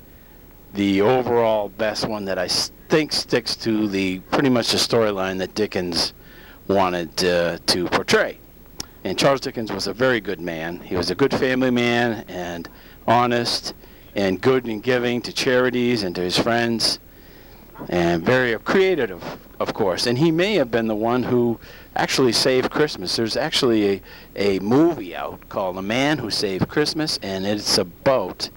the 0.78 1.02
overall 1.02 1.70
best 1.70 2.08
one 2.08 2.26
that 2.26 2.38
I 2.38 2.48
think 2.48 3.12
sticks 3.12 3.56
to 3.58 3.88
the 3.88 4.20
pretty 4.20 4.50
much 4.50 4.72
the 4.72 4.78
storyline 4.78 5.40
that 5.40 5.56
Dickens 5.56 6.14
wanted 6.68 7.24
uh, 7.26 7.58
to 7.66 7.88
portray. 7.88 8.38
And 9.04 9.18
Charles 9.18 9.42
Dickens 9.42 9.72
was 9.72 9.88
a 9.88 9.94
very 9.94 10.22
good 10.22 10.40
man. 10.40 10.80
He 10.82 10.96
was 10.96 11.10
a 11.10 11.16
good 11.16 11.34
family 11.34 11.72
man 11.72 12.24
and 12.28 12.70
honest 13.08 13.74
and 14.16 14.40
good 14.40 14.68
in 14.68 14.80
giving 14.82 15.20
to 15.24 15.34
charities 15.34 16.04
and 16.04 16.14
to 16.16 16.22
his 16.22 16.38
friends 16.38 17.00
and 17.90 18.24
very 18.24 18.56
creative, 18.60 19.10
of, 19.24 19.40
of 19.60 19.74
course. 19.74 20.06
And 20.06 20.16
he 20.16 20.30
may 20.30 20.54
have 20.56 20.70
been 20.70 20.86
the 20.86 20.96
one 20.96 21.24
who 21.24 21.60
actually 21.96 22.34
saved 22.34 22.70
Christmas. 22.70 23.16
There's 23.16 23.36
actually 23.36 23.94
a, 23.96 24.02
a 24.36 24.60
movie 24.60 25.16
out 25.16 25.50
called 25.50 25.78
The 25.78 25.82
Man 25.82 26.20
Who 26.20 26.30
Saved 26.30 26.68
Christmas, 26.68 27.18
and 27.24 27.48
it's 27.48 27.80
about 27.80 28.52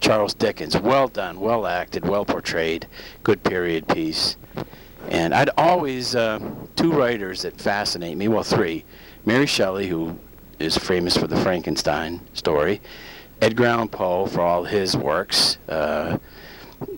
Charles 0.00 0.34
Dickens. 0.34 0.76
Well 0.76 1.08
done, 1.08 1.40
well 1.40 1.66
acted, 1.66 2.06
well 2.06 2.24
portrayed, 2.24 2.86
good 3.22 3.42
period 3.42 3.88
piece. 3.88 4.36
And 5.08 5.34
I'd 5.34 5.50
always, 5.56 6.14
uh, 6.14 6.40
two 6.74 6.92
writers 6.92 7.42
that 7.42 7.60
fascinate 7.60 8.16
me, 8.16 8.28
well, 8.28 8.42
three. 8.42 8.84
Mary 9.24 9.46
Shelley, 9.46 9.86
who 9.88 10.18
is 10.58 10.76
famous 10.76 11.16
for 11.16 11.26
the 11.26 11.36
Frankenstein 11.36 12.20
story, 12.32 12.80
Edgar 13.40 13.66
Allan 13.66 13.88
Poe 13.88 14.26
for 14.26 14.40
all 14.40 14.64
his 14.64 14.96
works, 14.96 15.58
uh, 15.68 16.18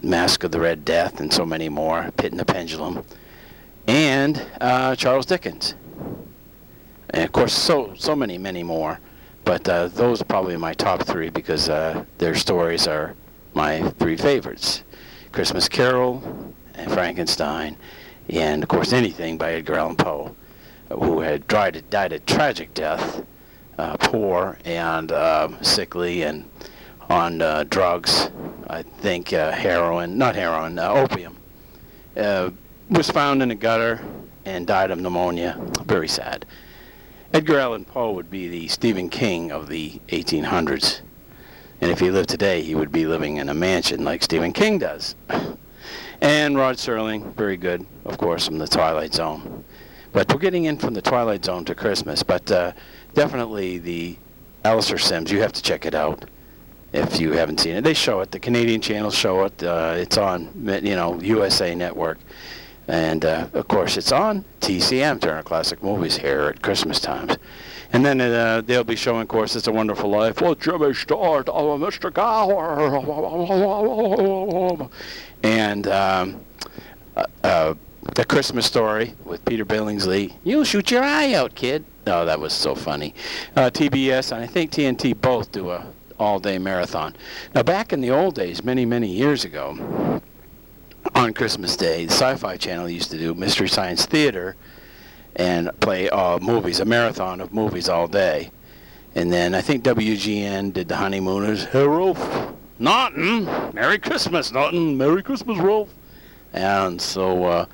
Mask 0.02 0.44
of 0.44 0.52
the 0.52 0.60
Red 0.60 0.84
Death, 0.84 1.20
and 1.20 1.32
so 1.32 1.44
many 1.44 1.68
more, 1.68 2.10
Pit 2.16 2.32
and 2.32 2.40
the 2.40 2.44
Pendulum, 2.44 3.04
and 3.86 4.44
uh, 4.60 4.94
Charles 4.94 5.26
Dickens. 5.26 5.74
And 7.10 7.24
of 7.24 7.32
course, 7.32 7.52
so 7.52 7.94
so 7.96 8.14
many, 8.14 8.38
many 8.38 8.62
more. 8.62 9.00
But 9.48 9.66
uh, 9.66 9.88
those 9.88 10.20
are 10.20 10.26
probably 10.26 10.58
my 10.58 10.74
top 10.74 11.04
three 11.04 11.30
because 11.30 11.70
uh, 11.70 12.04
their 12.18 12.34
stories 12.34 12.86
are 12.86 13.14
my 13.54 13.80
three 13.92 14.14
favorites: 14.14 14.82
Christmas 15.32 15.70
Carol, 15.70 16.22
and 16.74 16.92
Frankenstein, 16.92 17.78
and 18.28 18.62
of 18.62 18.68
course 18.68 18.92
anything 18.92 19.38
by 19.38 19.52
Edgar 19.54 19.76
Allan 19.76 19.96
Poe 19.96 20.36
who 20.90 21.20
had 21.20 21.48
died, 21.48 21.82
died 21.88 22.12
a 22.12 22.18
tragic 22.18 22.74
death, 22.74 23.24
uh, 23.78 23.96
poor 23.96 24.58
and 24.66 25.12
uh, 25.12 25.48
sickly 25.62 26.24
and 26.24 26.44
on 27.08 27.40
uh, 27.40 27.64
drugs. 27.70 28.28
I 28.68 28.82
think 28.82 29.32
uh, 29.32 29.50
heroin, 29.52 30.18
not 30.18 30.34
heroin, 30.36 30.78
uh, 30.78 30.90
opium. 30.90 31.38
Uh, 32.14 32.50
was 32.90 33.10
found 33.10 33.42
in 33.42 33.50
a 33.50 33.54
gutter 33.54 34.04
and 34.44 34.66
died 34.66 34.90
of 34.90 35.00
pneumonia. 35.00 35.58
Very 35.86 36.08
sad. 36.08 36.44
Edgar 37.30 37.58
Allan 37.58 37.84
Poe 37.84 38.12
would 38.12 38.30
be 38.30 38.48
the 38.48 38.68
Stephen 38.68 39.10
King 39.10 39.52
of 39.52 39.68
the 39.68 40.00
1800s. 40.08 41.02
And 41.82 41.90
if 41.90 42.00
he 42.00 42.10
lived 42.10 42.30
today, 42.30 42.62
he 42.62 42.74
would 42.74 42.90
be 42.90 43.04
living 43.04 43.36
in 43.36 43.50
a 43.50 43.54
mansion 43.54 44.02
like 44.02 44.22
Stephen 44.22 44.50
King 44.50 44.78
does. 44.78 45.14
and 46.22 46.56
Rod 46.56 46.76
Serling, 46.76 47.34
very 47.34 47.58
good, 47.58 47.86
of 48.06 48.16
course, 48.16 48.46
from 48.46 48.56
the 48.56 48.66
Twilight 48.66 49.12
Zone. 49.12 49.62
But 50.12 50.32
we're 50.32 50.40
getting 50.40 50.64
in 50.64 50.78
from 50.78 50.94
the 50.94 51.02
Twilight 51.02 51.44
Zone 51.44 51.66
to 51.66 51.74
Christmas. 51.74 52.22
But 52.22 52.50
uh, 52.50 52.72
definitely 53.12 53.76
the 53.76 54.16
Alastair 54.64 54.96
Sims, 54.96 55.30
you 55.30 55.42
have 55.42 55.52
to 55.52 55.62
check 55.62 55.84
it 55.84 55.94
out 55.94 56.24
if 56.94 57.20
you 57.20 57.32
haven't 57.32 57.60
seen 57.60 57.76
it. 57.76 57.84
They 57.84 57.92
show 57.92 58.20
it. 58.20 58.30
The 58.30 58.40
Canadian 58.40 58.80
channels 58.80 59.14
show 59.14 59.44
it. 59.44 59.62
Uh, 59.62 59.94
it's 59.98 60.16
on, 60.16 60.50
you 60.82 60.96
know, 60.96 61.20
USA 61.20 61.74
Network. 61.74 62.18
And, 62.88 63.24
uh, 63.24 63.48
of 63.52 63.68
course, 63.68 63.96
it's 63.96 64.12
on 64.12 64.44
TCM, 64.60 65.20
Turner 65.20 65.42
Classic 65.42 65.82
Movies, 65.82 66.16
here 66.16 66.52
at 66.54 66.62
Christmas 66.62 67.00
times. 67.00 67.36
And 67.92 68.04
then 68.04 68.20
uh, 68.20 68.62
they'll 68.62 68.84
be 68.84 68.96
showing, 68.96 69.22
of 69.22 69.28
course, 69.28 69.56
It's 69.56 69.66
a 69.66 69.72
Wonderful 69.72 70.10
Life. 70.10 70.40
Well, 70.40 70.54
Jimmy 70.54 70.94
Start, 70.94 71.48
oh, 71.48 71.78
Mr. 71.78 72.12
Gower. 72.12 72.78
And 75.42 75.86
um, 75.86 76.44
uh, 77.16 77.24
uh 77.44 77.74
the 78.14 78.24
Christmas 78.24 78.66
Story 78.66 79.14
with 79.24 79.44
Peter 79.44 79.64
Billingsley. 79.64 80.34
You'll 80.44 80.64
shoot 80.64 80.90
your 80.90 81.02
eye 81.02 81.34
out, 81.34 81.54
kid. 81.54 81.84
Oh, 82.06 82.24
that 82.24 82.40
was 82.40 82.52
so 82.52 82.74
funny. 82.74 83.14
Uh, 83.54 83.70
TBS 83.70 84.32
and 84.32 84.42
I 84.42 84.46
think 84.46 84.72
TNT 84.72 85.20
both 85.20 85.52
do 85.52 85.70
a 85.70 85.86
all-day 86.18 86.58
marathon. 86.58 87.14
Now, 87.54 87.62
back 87.62 87.92
in 87.92 88.00
the 88.00 88.10
old 88.10 88.34
days, 88.34 88.64
many, 88.64 88.84
many 88.84 89.08
years 89.08 89.44
ago, 89.44 90.20
on 91.14 91.32
Christmas 91.34 91.76
Day, 91.76 92.06
the 92.06 92.12
Sci-Fi 92.12 92.56
Channel 92.56 92.88
used 92.88 93.10
to 93.10 93.18
do 93.18 93.34
Mystery 93.34 93.68
Science 93.68 94.06
Theater 94.06 94.56
and 95.36 95.70
play 95.80 96.08
uh, 96.10 96.38
movies, 96.38 96.80
a 96.80 96.84
marathon 96.84 97.40
of 97.40 97.52
movies 97.52 97.88
all 97.88 98.08
day. 98.08 98.50
And 99.14 99.32
then 99.32 99.54
I 99.54 99.60
think 99.60 99.84
WGN 99.84 100.72
did 100.72 100.88
the 100.88 100.96
Honeymooners. 100.96 101.64
Hey, 101.64 101.86
Ralph. 101.86 102.54
Norton. 102.78 103.44
Merry 103.74 103.98
Christmas, 103.98 104.52
Norton. 104.52 104.96
Merry 104.96 105.22
Christmas, 105.22 105.58
Ralph. 105.58 105.92
And 106.52 107.00
so 107.00 107.44
uh, 107.44 107.66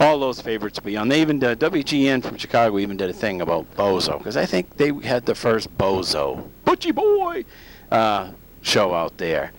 all 0.00 0.18
those 0.18 0.40
favorites 0.40 0.80
be 0.80 0.96
on. 0.96 1.08
They 1.08 1.20
even 1.20 1.38
did, 1.38 1.60
WGN 1.60 2.22
from 2.22 2.36
Chicago 2.36 2.78
even 2.78 2.96
did 2.96 3.10
a 3.10 3.12
thing 3.12 3.40
about 3.40 3.72
Bozo 3.76 4.18
because 4.18 4.36
I 4.36 4.46
think 4.46 4.76
they 4.76 4.92
had 4.92 5.26
the 5.26 5.34
first 5.34 5.76
Bozo, 5.78 6.48
Butchie 6.64 6.94
Boy, 6.94 7.44
uh, 7.90 8.32
show 8.62 8.94
out 8.94 9.16
there, 9.18 9.52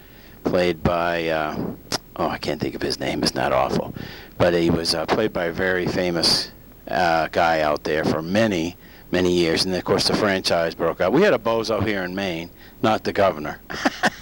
played 0.43 0.83
by 0.83 1.29
uh, 1.29 1.71
oh 2.15 2.27
I 2.27 2.37
can't 2.37 2.59
think 2.59 2.75
of 2.75 2.81
his 2.81 2.99
name. 2.99 3.23
It's 3.23 3.35
not 3.35 3.51
awful, 3.51 3.93
but 4.37 4.53
he 4.53 4.69
was 4.69 4.93
uh, 4.93 5.05
played 5.05 5.33
by 5.33 5.45
a 5.45 5.51
very 5.51 5.85
famous 5.85 6.51
uh, 6.87 7.27
guy 7.31 7.61
out 7.61 7.83
there 7.83 8.03
for 8.03 8.21
many 8.21 8.77
many 9.11 9.31
years, 9.31 9.65
and 9.65 9.75
of 9.75 9.83
course 9.83 10.07
the 10.07 10.15
franchise 10.15 10.73
broke 10.73 10.99
up. 10.99 11.13
We 11.13 11.21
had 11.21 11.33
a 11.33 11.37
Bozo 11.37 11.85
here 11.85 12.03
in 12.03 12.15
Maine, 12.15 12.49
not 12.81 13.03
the 13.03 13.13
governor, 13.13 13.59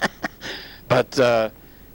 but 0.90 1.18
uh, 1.18 1.50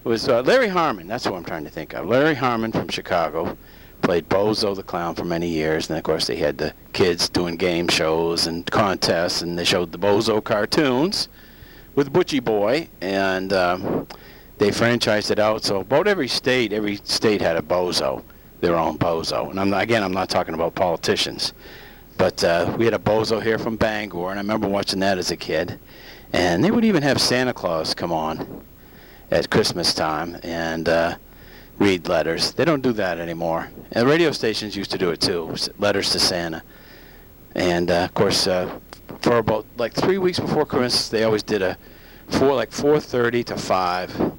it 0.04 0.08
was 0.08 0.28
uh, 0.28 0.40
Larry 0.42 0.68
Harmon. 0.68 1.06
That's 1.06 1.26
what 1.26 1.34
I'm 1.34 1.44
trying 1.44 1.64
to 1.64 1.70
think 1.70 1.94
of. 1.94 2.06
Larry 2.06 2.34
Harmon 2.34 2.72
from 2.72 2.88
Chicago 2.88 3.56
played 4.02 4.28
Bozo 4.28 4.74
the 4.74 4.82
Clown 4.82 5.14
for 5.14 5.24
many 5.24 5.48
years, 5.48 5.90
and 5.90 5.98
of 5.98 6.04
course 6.04 6.26
they 6.26 6.36
had 6.36 6.58
the 6.58 6.72
kids 6.92 7.28
doing 7.28 7.56
game 7.56 7.88
shows 7.88 8.46
and 8.46 8.64
contests, 8.70 9.42
and 9.42 9.58
they 9.58 9.64
showed 9.64 9.92
the 9.92 9.98
Bozo 9.98 10.42
cartoons 10.42 11.28
with 11.96 12.12
Butchie 12.12 12.44
Boy, 12.44 12.88
and 13.00 13.52
um, 13.52 14.06
they 14.58 14.70
franchised 14.70 15.30
it 15.30 15.38
out. 15.38 15.64
So 15.64 15.80
about 15.80 16.06
every 16.06 16.28
state, 16.28 16.72
every 16.72 16.96
state 17.04 17.40
had 17.40 17.56
a 17.56 17.62
Bozo, 17.62 18.22
their 18.60 18.76
own 18.76 18.98
Bozo. 18.98 19.50
And 19.50 19.60
I'm 19.60 19.70
not, 19.70 19.82
again, 19.82 20.02
I'm 20.02 20.12
not 20.12 20.30
talking 20.30 20.54
about 20.54 20.74
politicians, 20.74 21.52
but 22.16 22.42
uh, 22.42 22.74
we 22.78 22.84
had 22.84 22.94
a 22.94 22.98
Bozo 22.98 23.42
here 23.42 23.58
from 23.58 23.76
Bangor, 23.76 24.30
and 24.30 24.38
I 24.38 24.42
remember 24.42 24.68
watching 24.68 25.00
that 25.00 25.18
as 25.18 25.30
a 25.30 25.36
kid. 25.36 25.78
And 26.32 26.64
they 26.64 26.70
would 26.70 26.84
even 26.84 27.02
have 27.02 27.20
Santa 27.20 27.52
Claus 27.52 27.94
come 27.94 28.12
on 28.12 28.64
at 29.30 29.50
Christmas 29.50 29.92
time, 29.94 30.36
and 30.42 30.88
uh, 30.88 31.16
read 31.78 32.08
letters. 32.08 32.52
They 32.52 32.64
don't 32.64 32.82
do 32.82 32.92
that 32.92 33.18
anymore. 33.18 33.68
And 33.92 34.08
radio 34.08 34.32
stations 34.32 34.76
used 34.76 34.90
to 34.92 34.98
do 34.98 35.10
it 35.10 35.20
too, 35.20 35.54
letters 35.78 36.10
to 36.10 36.18
Santa. 36.18 36.62
And 37.54 37.90
uh, 37.90 38.04
of 38.04 38.14
course, 38.14 38.46
uh, 38.46 38.78
for 39.20 39.38
about 39.38 39.66
like 39.76 39.94
three 39.94 40.18
weeks 40.18 40.38
before 40.38 40.66
Christmas, 40.66 41.08
they 41.08 41.24
always 41.24 41.42
did 41.42 41.62
a 41.62 41.76
four 42.28 42.54
like 42.54 42.70
4:30 42.70 43.44
to 43.46 43.56
5. 43.56 44.32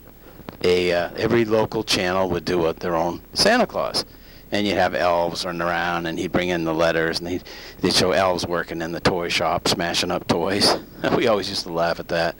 A 0.63 0.91
uh, 0.91 1.09
every 1.17 1.45
local 1.45 1.83
channel 1.83 2.29
would 2.29 2.45
do 2.45 2.65
a, 2.65 2.73
their 2.73 2.95
own 2.95 3.21
Santa 3.33 3.67
Claus, 3.67 4.05
and 4.51 4.65
you'd 4.65 4.75
have 4.75 4.95
elves 4.95 5.45
running 5.45 5.61
around, 5.61 6.05
and 6.05 6.17
he'd 6.17 6.31
bring 6.31 6.49
in 6.49 6.63
the 6.63 6.73
letters, 6.73 7.19
and 7.19 7.27
they'd, 7.27 7.43
they'd 7.81 7.93
show 7.93 8.11
elves 8.11 8.45
working 8.45 8.81
in 8.81 8.91
the 8.91 8.99
toy 8.99 9.29
shop, 9.29 9.67
smashing 9.67 10.11
up 10.11 10.27
toys. 10.27 10.77
we 11.15 11.27
always 11.27 11.49
used 11.49 11.63
to 11.63 11.73
laugh 11.73 11.99
at 11.99 12.07
that. 12.07 12.35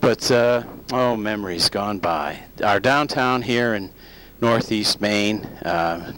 But 0.00 0.30
uh, 0.30 0.64
oh, 0.92 1.16
memories 1.16 1.68
gone 1.68 1.98
by. 1.98 2.40
Our 2.64 2.80
downtown 2.80 3.42
here 3.42 3.74
in 3.74 3.90
northeast 4.40 5.00
Maine, 5.00 5.44
uh, 5.64 6.12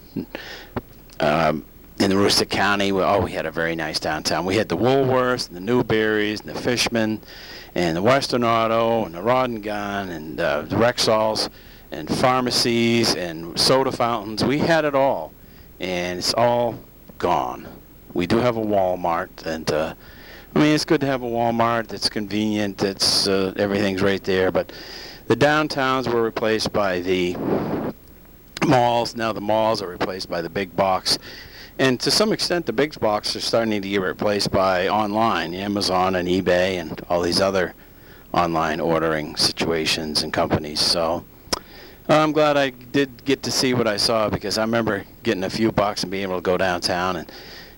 um, 1.19 1.65
in 1.99 2.09
the 2.09 2.15
Aroostook 2.15 2.49
County. 2.49 2.91
Oh, 2.91 3.21
we 3.21 3.31
had 3.31 3.45
a 3.45 3.51
very 3.51 3.75
nice 3.75 3.99
downtown. 3.99 4.45
We 4.45 4.55
had 4.55 4.69
the 4.69 4.77
Woolworths 4.77 5.47
and 5.47 5.55
the 5.55 5.61
Newberries 5.61 6.41
and 6.41 6.49
the 6.49 6.59
Fishman 6.59 7.21
and 7.75 7.97
the 7.97 8.01
Western 8.01 8.43
Auto 8.43 9.05
and 9.05 9.15
the 9.15 9.21
Rod 9.21 9.49
and 9.49 9.63
Gun 9.63 10.09
and 10.09 10.39
uh, 10.39 10.61
the 10.61 10.75
Rexalls 10.75 11.49
and 11.91 12.09
pharmacies 12.09 13.15
and 13.15 13.59
soda 13.59 13.91
fountains. 13.91 14.43
We 14.43 14.59
had 14.59 14.85
it 14.85 14.95
all, 14.95 15.33
and 15.79 16.19
it's 16.19 16.33
all 16.33 16.79
gone. 17.17 17.67
We 18.13 18.27
do 18.27 18.37
have 18.37 18.57
a 18.57 18.61
Walmart, 18.61 19.45
and 19.45 19.71
uh, 19.71 19.93
I 20.55 20.59
mean 20.59 20.75
it's 20.75 20.85
good 20.85 21.01
to 21.01 21.07
have 21.07 21.23
a 21.23 21.27
Walmart. 21.27 21.93
It's 21.93 22.09
convenient. 22.09 22.83
It's 22.83 23.27
uh, 23.27 23.53
everything's 23.57 24.01
right 24.01 24.23
there, 24.23 24.51
but 24.51 24.71
the 25.27 25.35
downtowns 25.35 26.11
were 26.11 26.21
replaced 26.21 26.71
by 26.73 26.99
the 26.99 27.35
malls. 28.67 29.15
Now 29.15 29.33
the 29.33 29.41
malls 29.41 29.81
are 29.81 29.87
replaced 29.87 30.29
by 30.29 30.41
the 30.41 30.49
big 30.49 30.75
box. 30.75 31.17
And 31.79 31.99
to 32.01 32.11
some 32.11 32.31
extent, 32.31 32.65
the 32.65 32.73
big 32.73 32.99
box 32.99 33.35
are 33.35 33.41
starting 33.41 33.81
to 33.81 33.87
get 33.87 34.01
replaced 34.01 34.51
by 34.51 34.87
online, 34.87 35.53
Amazon 35.53 36.15
and 36.15 36.27
eBay 36.27 36.79
and 36.79 37.01
all 37.09 37.21
these 37.21 37.41
other 37.41 37.73
online 38.31 38.79
ordering 38.79 39.35
situations 39.35 40.23
and 40.23 40.31
companies. 40.31 40.79
So 40.79 41.25
uh, 41.57 41.61
I'm 42.19 42.31
glad 42.31 42.57
I 42.57 42.69
did 42.69 43.25
get 43.25 43.43
to 43.43 43.51
see 43.51 43.73
what 43.73 43.87
I 43.87 43.97
saw 43.97 44.29
because 44.29 44.57
I 44.57 44.61
remember 44.61 45.05
getting 45.23 45.43
a 45.43 45.49
few 45.49 45.71
bucks 45.71 46.03
and 46.03 46.11
being 46.11 46.23
able 46.23 46.35
to 46.35 46.41
go 46.41 46.57
downtown 46.57 47.15
and 47.15 47.31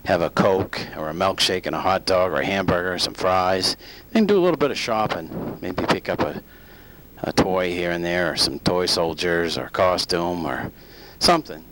have 0.05 0.21
a 0.21 0.29
Coke 0.29 0.79
or 0.97 1.10
a 1.10 1.13
milkshake 1.13 1.65
and 1.65 1.75
a 1.75 1.81
hot 1.81 2.05
dog 2.05 2.31
or 2.31 2.41
a 2.41 2.45
hamburger 2.45 2.93
and 2.93 3.01
some 3.01 3.13
fries 3.13 3.77
and 4.13 4.27
do 4.27 4.38
a 4.38 4.41
little 4.43 4.58
bit 4.58 4.71
of 4.71 4.77
shopping. 4.77 5.58
Maybe 5.62 5.86
pick 5.86 6.10
up 6.10 6.19
a 6.21 6.41
a 7.25 7.34
toy 7.34 7.71
here 7.71 7.91
and 7.91 8.03
there, 8.03 8.34
or 8.34 8.36
some 8.36 8.60
toy 8.60 8.86
soldiers, 8.86 9.58
or 9.58 9.69
costume, 9.69 10.45
or 10.45 10.71
something. 11.19 11.63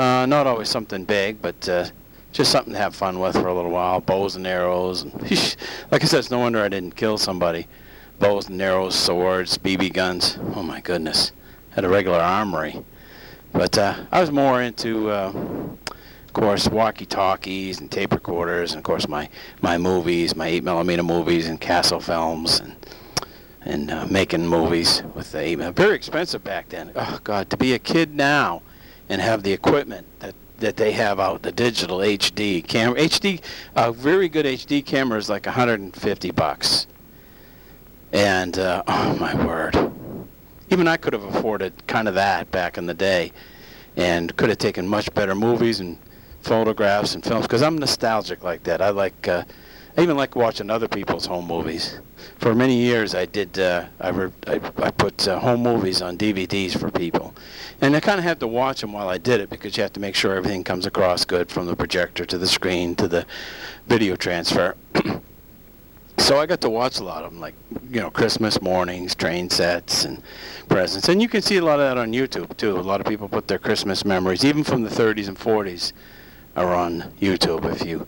Uh, 0.00 0.24
not 0.24 0.46
always 0.46 0.70
something 0.70 1.04
big, 1.04 1.42
but 1.42 1.68
uh, 1.68 1.84
just 2.32 2.50
something 2.50 2.72
to 2.72 2.78
have 2.78 2.96
fun 2.96 3.20
with 3.20 3.34
for 3.34 3.48
a 3.48 3.54
little 3.54 3.70
while. 3.70 4.00
Bows 4.00 4.34
and 4.34 4.46
arrows. 4.46 5.04
Like 5.90 6.02
I 6.02 6.06
said, 6.06 6.20
it's 6.20 6.30
no 6.30 6.38
wonder 6.38 6.62
I 6.62 6.70
didn't 6.70 6.96
kill 6.96 7.18
somebody. 7.18 7.66
Bows 8.18 8.48
and 8.48 8.62
arrows, 8.62 8.94
swords, 8.94 9.58
BB 9.58 9.92
guns. 9.92 10.38
Oh 10.54 10.62
my 10.62 10.80
goodness. 10.80 11.32
Had 11.72 11.84
a 11.84 11.88
regular 11.90 12.18
armory. 12.18 12.82
But 13.52 13.76
uh, 13.76 14.06
I 14.10 14.22
was 14.22 14.30
more 14.30 14.62
into, 14.62 15.10
uh, 15.10 15.32
of 15.34 16.32
course, 16.32 16.66
walkie-talkies 16.66 17.80
and 17.80 17.90
tape 17.90 18.12
recorders, 18.12 18.72
and 18.72 18.78
of 18.78 18.84
course 18.84 19.06
my, 19.06 19.28
my 19.60 19.76
movies, 19.76 20.34
my 20.34 20.46
8 20.46 20.64
millimeter 20.64 21.02
movies 21.02 21.46
and 21.46 21.60
Castle 21.60 22.00
films 22.00 22.60
and 22.60 22.74
and 23.62 23.90
uh, 23.90 24.06
making 24.06 24.46
movies 24.46 25.02
with 25.14 25.32
the 25.32 25.72
very 25.76 25.94
expensive 25.94 26.42
back 26.42 26.70
then. 26.70 26.90
Oh 26.96 27.20
God, 27.22 27.50
to 27.50 27.58
be 27.58 27.74
a 27.74 27.78
kid 27.78 28.14
now 28.14 28.62
and 29.10 29.20
have 29.20 29.42
the 29.42 29.52
equipment 29.52 30.06
that 30.20 30.34
that 30.60 30.76
they 30.76 30.92
have 30.92 31.18
out, 31.18 31.42
the 31.42 31.52
digital 31.52 31.98
HD 31.98 32.66
camera, 32.66 33.00
HD, 33.00 33.40
a 33.74 33.90
very 33.90 34.28
good 34.28 34.44
HD 34.44 34.84
camera 34.84 35.18
is 35.18 35.30
like 35.30 35.46
150 35.46 36.30
bucks. 36.32 36.86
And 38.12 38.58
uh, 38.58 38.82
oh 38.86 39.16
my 39.18 39.34
word, 39.46 39.74
even 40.68 40.86
I 40.86 40.98
could 40.98 41.14
have 41.14 41.24
afforded 41.24 41.72
kind 41.86 42.08
of 42.08 42.14
that 42.14 42.50
back 42.50 42.76
in 42.76 42.86
the 42.86 42.94
day, 42.94 43.32
and 43.96 44.36
could 44.36 44.50
have 44.50 44.58
taken 44.58 44.86
much 44.86 45.12
better 45.14 45.34
movies 45.34 45.80
and 45.80 45.96
photographs 46.42 47.14
and 47.14 47.24
films 47.24 47.46
because 47.46 47.62
I'm 47.62 47.78
nostalgic 47.78 48.42
like 48.42 48.62
that. 48.64 48.80
I 48.80 48.90
like. 48.90 49.28
Uh, 49.28 49.44
I 49.96 50.02
even 50.02 50.16
like 50.16 50.36
watching 50.36 50.70
other 50.70 50.88
people's 50.88 51.26
home 51.26 51.46
movies. 51.46 51.98
For 52.38 52.54
many 52.54 52.76
years, 52.76 53.14
I 53.14 53.26
did. 53.26 53.58
Uh, 53.58 53.86
I, 54.00 54.08
re- 54.10 54.32
I, 54.46 54.60
I 54.78 54.90
put 54.90 55.28
uh, 55.28 55.38
home 55.38 55.62
movies 55.62 56.02
on 56.02 56.16
DVDs 56.16 56.78
for 56.78 56.90
people, 56.90 57.34
and 57.80 57.94
I 57.94 58.00
kind 58.00 58.18
of 58.18 58.24
had 58.24 58.40
to 58.40 58.46
watch 58.46 58.80
them 58.80 58.92
while 58.92 59.08
I 59.08 59.18
did 59.18 59.40
it 59.40 59.50
because 59.50 59.76
you 59.76 59.82
have 59.82 59.92
to 59.94 60.00
make 60.00 60.14
sure 60.14 60.34
everything 60.34 60.64
comes 60.64 60.86
across 60.86 61.24
good 61.24 61.50
from 61.50 61.66
the 61.66 61.76
projector 61.76 62.24
to 62.24 62.38
the 62.38 62.46
screen 62.46 62.94
to 62.96 63.08
the 63.08 63.26
video 63.86 64.16
transfer. 64.16 64.74
so 66.18 66.38
I 66.38 66.46
got 66.46 66.60
to 66.62 66.70
watch 66.70 66.98
a 66.98 67.04
lot 67.04 67.24
of 67.24 67.32
them, 67.32 67.40
like 67.40 67.54
you 67.90 68.00
know 68.00 68.10
Christmas 68.10 68.60
mornings, 68.62 69.14
train 69.14 69.50
sets, 69.50 70.04
and 70.04 70.22
presents. 70.68 71.08
And 71.08 71.20
you 71.20 71.28
can 71.28 71.42
see 71.42 71.56
a 71.58 71.64
lot 71.64 71.80
of 71.80 71.88
that 71.88 71.98
on 71.98 72.12
YouTube 72.12 72.56
too. 72.56 72.78
A 72.78 72.80
lot 72.80 73.00
of 73.00 73.06
people 73.06 73.28
put 73.28 73.48
their 73.48 73.58
Christmas 73.58 74.04
memories, 74.04 74.44
even 74.44 74.64
from 74.64 74.82
the 74.82 74.90
30s 74.90 75.28
and 75.28 75.38
40s, 75.38 75.92
are 76.56 76.74
on 76.74 77.02
YouTube 77.20 77.70
if 77.70 77.84
you 77.84 78.06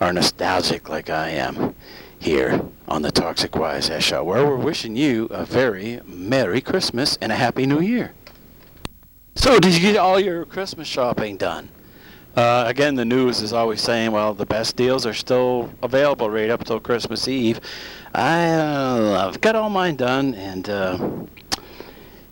are 0.00 0.12
nostalgic 0.12 0.88
like 0.88 1.10
I 1.10 1.30
am 1.30 1.74
here 2.18 2.60
on 2.88 3.02
the 3.02 3.10
Toxic 3.10 3.56
Wise 3.56 3.90
Ass 3.90 4.02
Show, 4.02 4.24
where 4.24 4.46
we're 4.46 4.56
wishing 4.56 4.96
you 4.96 5.26
a 5.26 5.44
very 5.44 6.00
Merry 6.06 6.60
Christmas 6.60 7.18
and 7.20 7.30
a 7.30 7.36
Happy 7.36 7.66
New 7.66 7.80
Year. 7.80 8.12
So, 9.34 9.58
did 9.58 9.74
you 9.74 9.80
get 9.80 9.96
all 9.96 10.18
your 10.18 10.44
Christmas 10.44 10.88
shopping 10.88 11.36
done? 11.36 11.68
Uh, 12.36 12.64
again, 12.66 12.96
the 12.96 13.04
news 13.04 13.42
is 13.42 13.52
always 13.52 13.80
saying, 13.80 14.10
well, 14.10 14.34
the 14.34 14.46
best 14.46 14.74
deals 14.74 15.06
are 15.06 15.14
still 15.14 15.70
available 15.82 16.28
right 16.28 16.50
up 16.50 16.64
till 16.64 16.80
Christmas 16.80 17.28
Eve. 17.28 17.60
I, 18.14 18.50
uh, 18.50 19.28
I've 19.28 19.40
got 19.40 19.54
all 19.54 19.70
mine 19.70 19.96
done, 19.96 20.34
and 20.34 20.68
uh, 20.68 21.26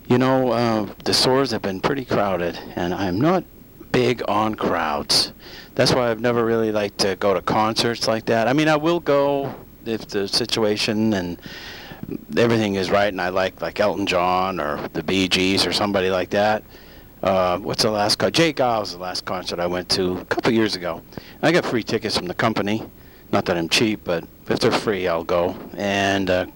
you 0.08 0.18
know, 0.18 0.50
uh, 0.50 0.88
the 1.04 1.14
stores 1.14 1.52
have 1.52 1.62
been 1.62 1.80
pretty 1.80 2.04
crowded, 2.04 2.58
and 2.76 2.92
I'm 2.92 3.20
not 3.20 3.44
big 3.92 4.22
on 4.26 4.54
crowds. 4.54 5.32
That's 5.74 5.94
why 5.94 6.10
I've 6.10 6.20
never 6.20 6.44
really 6.44 6.70
liked 6.70 6.98
to 6.98 7.16
go 7.16 7.32
to 7.32 7.40
concerts 7.40 8.06
like 8.06 8.26
that. 8.26 8.46
I 8.46 8.52
mean, 8.52 8.68
I 8.68 8.76
will 8.76 9.00
go 9.00 9.54
if 9.86 10.06
the 10.06 10.28
situation 10.28 11.14
and 11.14 11.40
everything 12.36 12.74
is 12.74 12.90
right, 12.90 13.08
and 13.08 13.20
I 13.20 13.30
like 13.30 13.60
like 13.62 13.80
Elton 13.80 14.06
John 14.06 14.60
or 14.60 14.88
the 14.92 15.02
Bee 15.02 15.28
Gees 15.28 15.66
or 15.66 15.72
somebody 15.72 16.10
like 16.10 16.30
that. 16.30 16.62
Uh, 17.22 17.58
what's 17.58 17.84
the 17.84 17.90
last 17.90 18.18
concert? 18.18 18.34
J. 18.34 18.52
Geils 18.52 18.80
was 18.80 18.92
the 18.92 18.98
last 18.98 19.24
concert 19.24 19.60
I 19.60 19.66
went 19.66 19.88
to 19.90 20.18
a 20.18 20.24
couple 20.24 20.52
years 20.52 20.74
ago. 20.74 21.02
I 21.40 21.52
got 21.52 21.64
free 21.64 21.84
tickets 21.84 22.18
from 22.18 22.26
the 22.26 22.34
company. 22.34 22.82
Not 23.30 23.44
that 23.46 23.56
I'm 23.56 23.68
cheap, 23.68 24.00
but 24.04 24.24
if 24.48 24.58
they're 24.58 24.72
free, 24.72 25.06
I'll 25.06 25.24
go. 25.24 25.56
And 25.74 26.28
uh, 26.28 26.46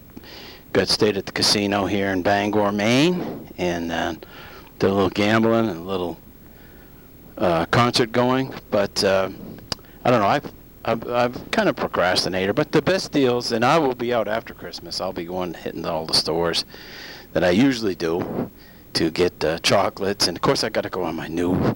got 0.73 0.89
stayed 0.89 1.17
at 1.17 1.25
the 1.25 1.31
casino 1.31 1.85
here 1.85 2.09
in 2.09 2.21
Bangor, 2.21 2.71
Maine, 2.73 3.47
and 3.57 3.91
uh, 3.91 4.13
did 4.77 4.89
a 4.89 4.93
little 4.93 5.09
gambling 5.09 5.69
and 5.69 5.79
a 5.79 5.83
little 5.83 6.17
uh, 7.37 7.65
concert 7.67 8.11
going, 8.11 8.53
but 8.71 9.03
uh, 9.03 9.29
I 10.03 10.11
don't 10.11 10.21
know. 10.21 10.27
I've, 10.27 10.51
I've, 10.85 11.07
I've 11.07 11.51
kind 11.51 11.69
of 11.69 11.75
procrastinated, 11.75 12.55
but 12.55 12.71
the 12.71 12.81
best 12.81 13.11
deals, 13.11 13.51
and 13.51 13.63
I 13.63 13.77
will 13.77 13.95
be 13.95 14.13
out 14.13 14.27
after 14.27 14.53
Christmas. 14.53 15.01
I'll 15.01 15.13
be 15.13 15.25
going 15.25 15.53
hitting 15.53 15.85
all 15.85 16.05
the 16.05 16.13
stores 16.13 16.65
that 17.33 17.43
I 17.43 17.49
usually 17.49 17.95
do 17.95 18.49
to 18.93 19.11
get 19.11 19.43
uh, 19.43 19.59
chocolates, 19.59 20.27
and 20.27 20.37
of 20.37 20.41
course 20.41 20.63
I 20.63 20.69
got 20.69 20.81
to 20.81 20.89
go 20.89 21.03
on 21.03 21.15
my 21.15 21.27
new, 21.27 21.75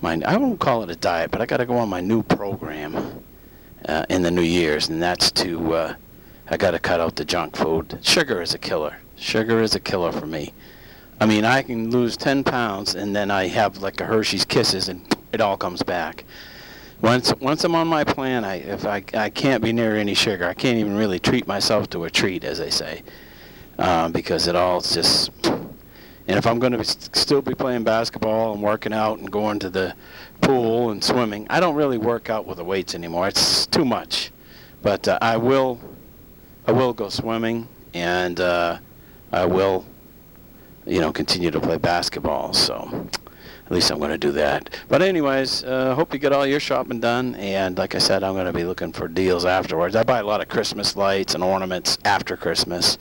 my 0.00 0.20
I 0.26 0.36
won't 0.36 0.58
call 0.58 0.82
it 0.82 0.90
a 0.90 0.96
diet, 0.96 1.30
but 1.30 1.40
I 1.40 1.46
got 1.46 1.58
to 1.58 1.66
go 1.66 1.76
on 1.76 1.88
my 1.88 2.00
new 2.00 2.22
program 2.22 3.22
uh, 3.86 4.06
in 4.08 4.22
the 4.22 4.30
New 4.30 4.42
Year's, 4.42 4.88
and 4.88 5.02
that's 5.02 5.30
to 5.32 5.74
uh, 5.74 5.94
I 6.48 6.56
got 6.56 6.72
to 6.72 6.80
cut 6.80 7.00
out 7.00 7.14
the 7.14 7.24
junk 7.24 7.56
food. 7.56 7.98
Sugar 8.02 8.42
is 8.42 8.54
a 8.54 8.58
killer. 8.58 8.96
Sugar 9.16 9.62
is 9.62 9.74
a 9.74 9.80
killer 9.80 10.10
for 10.10 10.26
me. 10.26 10.52
I 11.20 11.26
mean, 11.26 11.44
I 11.44 11.62
can 11.62 11.90
lose 11.90 12.16
10 12.16 12.44
pounds 12.44 12.94
and 12.94 13.14
then 13.14 13.30
I 13.30 13.46
have 13.48 13.78
like 13.78 14.00
a 14.00 14.04
Hershey's 14.06 14.44
Kisses 14.44 14.88
and 14.88 15.06
it 15.32 15.40
all 15.40 15.56
comes 15.56 15.82
back. 15.82 16.24
Once 17.02 17.32
once 17.40 17.64
I'm 17.64 17.74
on 17.74 17.88
my 17.88 18.04
plan, 18.04 18.44
I 18.44 18.56
if 18.56 18.84
I 18.84 19.02
I 19.14 19.30
can't 19.30 19.62
be 19.62 19.72
near 19.72 19.96
any 19.96 20.12
sugar. 20.12 20.46
I 20.46 20.52
can't 20.52 20.76
even 20.76 20.96
really 20.96 21.18
treat 21.18 21.46
myself 21.46 21.88
to 21.90 22.04
a 22.04 22.10
treat, 22.10 22.44
as 22.44 22.58
they 22.58 22.68
say, 22.68 23.02
uh, 23.78 24.10
because 24.10 24.46
it 24.48 24.54
all 24.54 24.82
just 24.82 25.30
And 26.30 26.38
if 26.38 26.46
I'm 26.46 26.60
going 26.60 26.72
to 26.72 26.84
still 26.84 27.42
be 27.42 27.56
playing 27.56 27.82
basketball 27.82 28.52
and 28.52 28.62
working 28.62 28.92
out 28.92 29.18
and 29.18 29.30
going 29.32 29.58
to 29.60 29.68
the 29.68 29.94
pool 30.40 30.90
and 30.90 31.02
swimming, 31.02 31.44
I 31.50 31.58
don't 31.58 31.74
really 31.74 31.98
work 31.98 32.30
out 32.30 32.46
with 32.46 32.58
the 32.58 32.64
weights 32.64 32.94
anymore. 32.94 33.26
It's 33.26 33.66
too 33.66 33.84
much. 33.84 34.30
But 34.80 35.08
uh, 35.08 35.18
I 35.20 35.38
will, 35.38 35.80
I 36.68 36.72
will 36.72 36.92
go 36.92 37.08
swimming, 37.08 37.66
and 37.94 38.38
uh, 38.38 38.78
I 39.32 39.44
will, 39.44 39.84
you 40.86 41.00
know, 41.00 41.12
continue 41.12 41.50
to 41.50 41.60
play 41.60 41.78
basketball. 41.78 42.52
So 42.52 43.08
at 43.70 43.72
least 43.72 43.90
I'm 43.90 43.98
going 43.98 44.10
to 44.10 44.18
do 44.18 44.32
that. 44.32 44.76
But 44.88 45.00
anyways, 45.00 45.62
uh, 45.62 45.94
hope 45.94 46.12
you 46.12 46.18
get 46.18 46.32
all 46.32 46.46
your 46.46 46.58
shopping 46.58 46.98
done. 46.98 47.36
And 47.36 47.78
like 47.78 47.94
I 47.94 47.98
said, 47.98 48.24
I'm 48.24 48.34
going 48.34 48.46
to 48.46 48.52
be 48.52 48.64
looking 48.64 48.92
for 48.92 49.06
deals 49.06 49.44
afterwards. 49.44 49.94
I 49.94 50.02
buy 50.02 50.18
a 50.18 50.24
lot 50.24 50.40
of 50.40 50.48
Christmas 50.48 50.96
lights 50.96 51.34
and 51.34 51.44
ornaments 51.44 51.96
after 52.04 52.36
Christmas. 52.36 52.98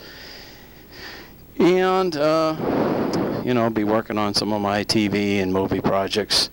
And, 1.57 2.15
uh, 2.15 3.41
you 3.43 3.53
know, 3.53 3.69
be 3.69 3.83
working 3.83 4.17
on 4.17 4.33
some 4.33 4.53
of 4.53 4.61
my 4.61 4.83
TV 4.83 5.41
and 5.41 5.51
movie 5.51 5.81
projects. 5.81 6.49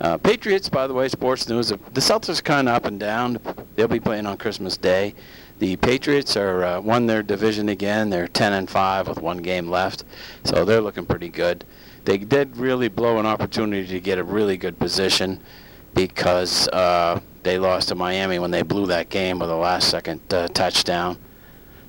Uh, 0.00 0.16
Patriots, 0.16 0.68
by 0.68 0.86
the 0.86 0.94
way, 0.94 1.08
sports 1.08 1.48
news. 1.48 1.68
The 1.68 1.76
Celtics 2.00 2.42
kind 2.42 2.68
of 2.68 2.74
up 2.74 2.86
and 2.86 2.98
down. 2.98 3.38
They'll 3.76 3.86
be 3.86 4.00
playing 4.00 4.26
on 4.26 4.36
Christmas 4.38 4.76
Day. 4.76 5.14
The 5.60 5.76
Patriots 5.76 6.38
are 6.38 6.64
uh, 6.64 6.80
won 6.80 7.04
their 7.04 7.22
division 7.22 7.68
again. 7.68 8.08
They're 8.08 8.26
10 8.26 8.54
and 8.54 8.68
5 8.68 9.08
with 9.08 9.20
one 9.20 9.38
game 9.38 9.68
left, 9.68 10.04
so 10.42 10.64
they're 10.64 10.80
looking 10.80 11.04
pretty 11.04 11.28
good. 11.28 11.66
They 12.06 12.16
did 12.16 12.56
really 12.56 12.88
blow 12.88 13.18
an 13.18 13.26
opportunity 13.26 13.86
to 13.88 14.00
get 14.00 14.18
a 14.18 14.24
really 14.24 14.56
good 14.56 14.78
position 14.78 15.38
because 15.92 16.66
uh, 16.68 17.20
they 17.42 17.58
lost 17.58 17.88
to 17.88 17.94
Miami 17.94 18.38
when 18.38 18.50
they 18.50 18.62
blew 18.62 18.86
that 18.86 19.10
game 19.10 19.38
with 19.38 19.50
a 19.50 19.54
last-second 19.54 20.32
uh, 20.32 20.48
touchdown. 20.48 21.18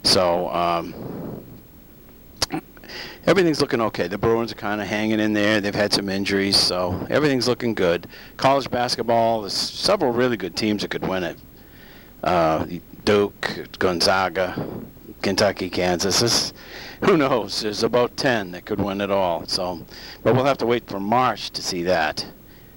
So. 0.03 0.49
Um, 0.49 0.93
everything's 3.26 3.61
looking 3.61 3.80
okay. 3.80 4.07
The 4.07 4.17
Bruins 4.17 4.51
are 4.51 4.55
kind 4.55 4.82
of 4.82 4.88
hanging 4.88 5.22
in 5.22 5.32
there. 5.32 5.61
They've 5.61 5.74
had 5.74 5.93
some 5.93 6.09
injuries, 6.09 6.57
so 6.57 7.07
everything's 7.09 7.47
looking 7.47 7.74
good. 7.74 8.07
College 8.36 8.69
basketball, 8.69 9.41
there's 9.41 9.53
several 9.53 10.11
really 10.11 10.36
good 10.36 10.57
teams 10.57 10.82
that 10.82 10.89
could 10.89 11.07
win 11.07 11.24
it. 11.24 11.38
Uh, 12.24 12.65
Duke, 13.05 13.67
Gonzaga, 13.79 14.67
Kentucky, 15.21 15.69
Kansas. 15.69 16.53
Who 17.03 17.17
knows? 17.17 17.61
There's 17.61 17.83
about 17.83 18.17
10 18.17 18.51
that 18.51 18.65
could 18.65 18.79
win 18.79 19.01
it 19.01 19.11
all. 19.11 19.45
So, 19.47 19.85
but 20.23 20.35
we'll 20.35 20.45
have 20.45 20.59
to 20.59 20.65
wait 20.65 20.87
for 20.87 20.99
March 20.99 21.51
to 21.51 21.61
see 21.61 21.83
that, 21.83 22.25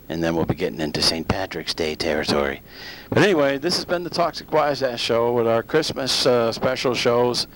and 0.08 0.22
then 0.22 0.34
we'll 0.34 0.46
be 0.46 0.54
getting 0.54 0.80
into 0.80 1.02
St. 1.02 1.26
Patrick's 1.28 1.74
Day 1.74 1.94
territory. 1.94 2.62
But 3.10 3.22
anyway, 3.22 3.58
this 3.58 3.76
has 3.76 3.84
been 3.84 4.04
the 4.04 4.10
Toxic 4.10 4.50
Wise 4.52 4.82
Ass 4.82 5.00
Show 5.00 5.32
with 5.32 5.46
our 5.46 5.62
Christmas 5.62 6.26
uh, 6.26 6.52
special 6.52 6.94
shows 6.94 7.46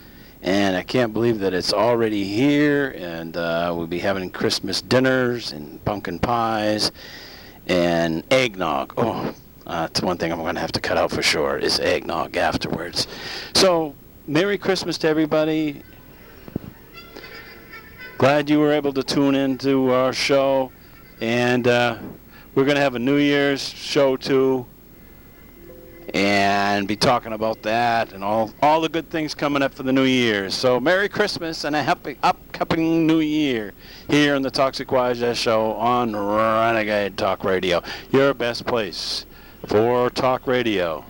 and 0.42 0.76
I 0.76 0.82
can't 0.82 1.12
believe 1.12 1.40
that 1.40 1.52
it's 1.52 1.72
already 1.72 2.24
here. 2.24 2.94
And 2.96 3.36
uh, 3.36 3.72
we'll 3.76 3.86
be 3.86 3.98
having 3.98 4.30
Christmas 4.30 4.80
dinners 4.80 5.52
and 5.52 5.84
pumpkin 5.84 6.18
pies 6.18 6.92
and 7.66 8.22
eggnog. 8.30 8.94
Oh, 8.96 9.34
uh, 9.68 9.82
that's 9.82 10.00
one 10.00 10.16
thing 10.16 10.32
I'm 10.32 10.38
going 10.38 10.54
to 10.54 10.60
have 10.60 10.72
to 10.72 10.80
cut 10.80 10.96
out 10.96 11.10
for 11.10 11.22
sure 11.22 11.58
is 11.58 11.78
eggnog 11.78 12.36
afterwards. 12.36 13.06
So, 13.54 13.94
Merry 14.26 14.56
Christmas 14.56 14.96
to 14.98 15.08
everybody. 15.08 15.82
Glad 18.16 18.48
you 18.48 18.58
were 18.58 18.72
able 18.72 18.92
to 18.94 19.02
tune 19.02 19.34
into 19.34 19.92
our 19.92 20.12
show, 20.12 20.72
and 21.20 21.68
uh, 21.68 21.98
we're 22.54 22.64
going 22.64 22.76
to 22.76 22.82
have 22.82 22.94
a 22.94 22.98
New 22.98 23.18
Year's 23.18 23.60
show 23.60 24.16
too 24.16 24.66
and 26.14 26.88
be 26.88 26.96
talking 26.96 27.34
about 27.34 27.62
that 27.62 28.14
and 28.14 28.24
all 28.24 28.50
all 28.62 28.80
the 28.80 28.88
good 28.88 29.10
things 29.10 29.34
coming 29.34 29.60
up 29.60 29.74
for 29.74 29.82
the 29.82 29.92
new 29.92 30.04
year. 30.04 30.48
So 30.48 30.80
Merry 30.80 31.08
Christmas 31.08 31.64
and 31.64 31.76
a 31.76 31.82
happy 31.82 32.16
upcoming 32.22 33.06
New 33.06 33.20
Year 33.20 33.74
here 34.08 34.34
in 34.34 34.40
the 34.40 34.50
Toxic 34.50 34.90
Wise 34.90 35.38
Show 35.38 35.72
on 35.74 36.16
Renegade 36.16 37.18
Talk 37.18 37.44
Radio, 37.44 37.82
your 38.10 38.32
best 38.32 38.64
place 38.64 39.26
for 39.68 40.08
talk 40.10 40.46
radio. 40.46 41.04